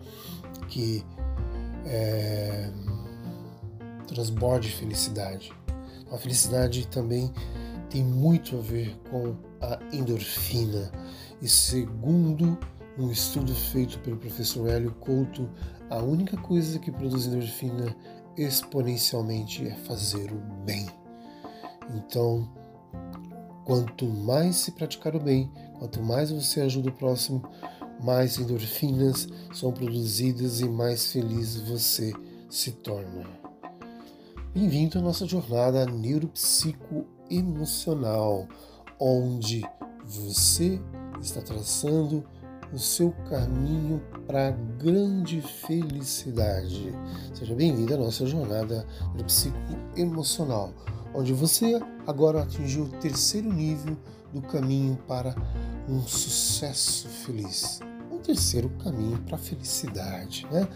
que 0.68 1.04
é, 1.87 2.70
transborde 4.07 4.70
felicidade. 4.70 5.52
A 6.11 6.16
felicidade 6.16 6.87
também 6.88 7.33
tem 7.90 8.02
muito 8.02 8.57
a 8.57 8.61
ver 8.61 8.96
com 9.11 9.37
a 9.61 9.78
endorfina. 9.92 10.90
E 11.40 11.48
segundo 11.48 12.59
um 12.98 13.11
estudo 13.11 13.54
feito 13.54 13.98
pelo 14.00 14.16
professor 14.16 14.68
Hélio 14.68 14.92
Couto, 14.92 15.48
a 15.88 15.98
única 15.98 16.37
coisa 16.37 16.78
que 16.78 16.90
produz 16.90 17.26
endorfina 17.26 17.94
exponencialmente 18.42 19.66
é 19.66 19.74
fazer 19.74 20.33
o 20.33 20.38
bem. 20.64 20.87
Então, 21.94 22.48
quanto 23.64 24.07
mais 24.07 24.57
se 24.57 24.72
praticar 24.72 25.14
o 25.16 25.20
bem, 25.20 25.51
quanto 25.79 26.03
mais 26.03 26.31
você 26.31 26.61
ajuda 26.61 26.90
o 26.90 26.94
próximo, 26.94 27.42
mais 28.03 28.38
endorfinas 28.38 29.27
são 29.53 29.72
produzidas 29.72 30.61
e 30.61 30.68
mais 30.68 31.11
feliz 31.12 31.57
você 31.57 32.12
se 32.48 32.70
torna. 32.70 33.27
Bem-vindo 34.55 34.98
à 34.98 35.03
nossa 35.03 35.27
jornada 35.27 35.85
neuropsicoemocional, 35.85 38.46
onde 39.01 39.64
você 40.05 40.81
está 41.20 41.42
traçando 41.42 42.24
o 42.72 42.78
seu 42.78 43.12
caminho 43.28 44.02
para 44.26 44.48
a 44.48 44.50
grande 44.50 45.40
felicidade. 45.40 46.94
Seja 47.35 47.54
bem-vindo 47.54 47.94
à 47.94 47.96
nossa 47.96 48.26
jornada 48.26 48.87
neuropsicoemocional, 49.14 50.72
onde 51.14 51.33
você 51.33 51.81
agora 52.07 52.42
atingiu 52.42 52.85
o 52.85 52.88
terceiro 52.88 53.52
nível 53.52 53.96
do 54.33 54.42
caminho 54.42 54.98
para 55.07 55.35
um 55.88 56.02
sucesso 56.02 57.09
feliz 57.09 57.81
um 58.18 58.20
terceiro 58.20 58.68
caminho 58.83 59.18
para 59.22 59.37
a 59.37 59.38
felicidade. 59.38 60.46
Né? 60.50 60.68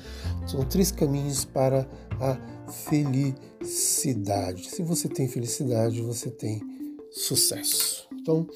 São 0.47 0.65
três 0.65 0.93
caminhos 0.93 1.45
para 1.45 1.87
a 2.21 2.71
felicidade. 2.71 4.71
Se 4.71 4.83
você 4.83 5.09
tem 5.09 5.29
felicidade, 5.29 6.01
você 6.01 6.31
tem 6.31 6.63
sucesso. 7.11 8.07
Então, 8.13 8.47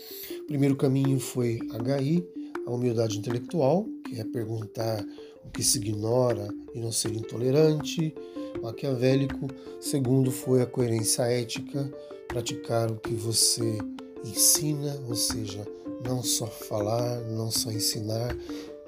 o 0.41 0.47
primeiro 0.47 0.77
caminho 0.77 1.19
foi 1.19 1.59
HI, 2.01 2.25
a 2.67 2.71
humildade 2.71 3.19
intelectual, 3.19 3.87
que 4.05 4.21
é 4.21 4.25
perguntar 4.25 5.05
o 5.45 5.51
que 5.51 5.63
se 5.63 5.79
ignora 5.79 6.49
e 6.75 6.81
não 6.81 6.91
ser 6.91 7.13
intolerante, 7.13 8.15
maquiavélico. 8.61 9.47
Segundo 9.81 10.31
foi 10.31 10.63
a 10.63 10.67
coerência 10.67 11.23
ética, 11.23 11.91
praticar 12.29 12.91
o 12.91 12.97
que 12.97 13.15
você 13.15 13.79
ensina, 14.25 14.99
ou 15.09 15.15
seja, 15.15 15.65
não 16.05 16.23
só 16.23 16.47
falar, 16.47 17.21
não 17.23 17.51
só 17.51 17.71
ensinar, 17.71 18.37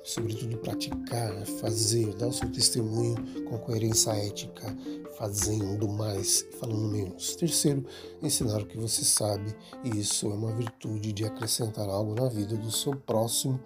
sobretudo 0.03 0.59
praticar, 0.59 1.47
fazer, 1.61 2.15
dar 2.15 2.29
o 2.29 2.33
seu 2.33 2.51
testemunho 2.51 3.17
com 3.45 3.59
coerência 3.59 4.11
ética, 4.13 4.77
fazendo 5.17 5.89
mais, 5.89 6.47
falando 6.59 6.89
menos. 6.89 7.35
Terceiro, 7.37 7.85
ensinar 8.23 8.63
o 8.63 8.67
que 8.67 8.79
você 8.79 9.05
sabe, 9.05 9.55
e 9.85 9.99
isso 9.99 10.31
é 10.31 10.35
uma 10.35 10.53
virtude 10.53 11.13
de 11.13 11.25
acrescentar 11.25 11.89
algo 11.89 12.15
na 12.15 12.29
vida 12.29 12.57
do 12.57 12.71
seu 12.71 12.95
próximo 12.95 13.61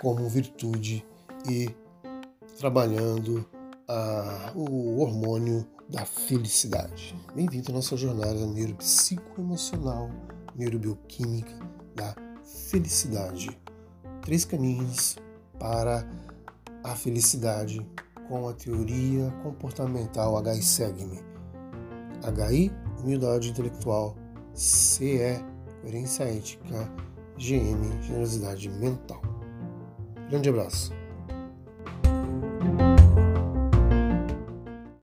como 0.00 0.28
virtude 0.28 1.04
e 1.48 1.70
trabalhando 2.58 3.46
a, 3.88 4.52
o 4.54 5.00
hormônio 5.00 5.66
da 5.88 6.04
felicidade. 6.04 7.14
Bem-vindo 7.34 7.70
à 7.70 7.74
nossa 7.74 7.96
jornada 7.96 8.46
neuropsicoemocional, 8.46 10.10
neurobioquímica 10.56 11.54
da 11.94 12.14
felicidade. 12.42 13.56
Três 14.22 14.44
caminhos 14.44 15.16
para 15.58 16.06
a 16.82 16.94
felicidade 16.94 17.86
com 18.28 18.48
a 18.48 18.52
teoria 18.52 19.30
comportamental 19.42 20.42
HI-SEGME. 20.42 21.20
HI, 22.50 22.72
humildade 23.00 23.50
intelectual, 23.50 24.16
CE, 24.54 25.44
coerência 25.82 26.24
ética, 26.24 26.90
GM, 27.36 28.02
generosidade 28.02 28.68
mental. 28.70 29.20
Grande 30.30 30.48
abraço. 30.48 31.03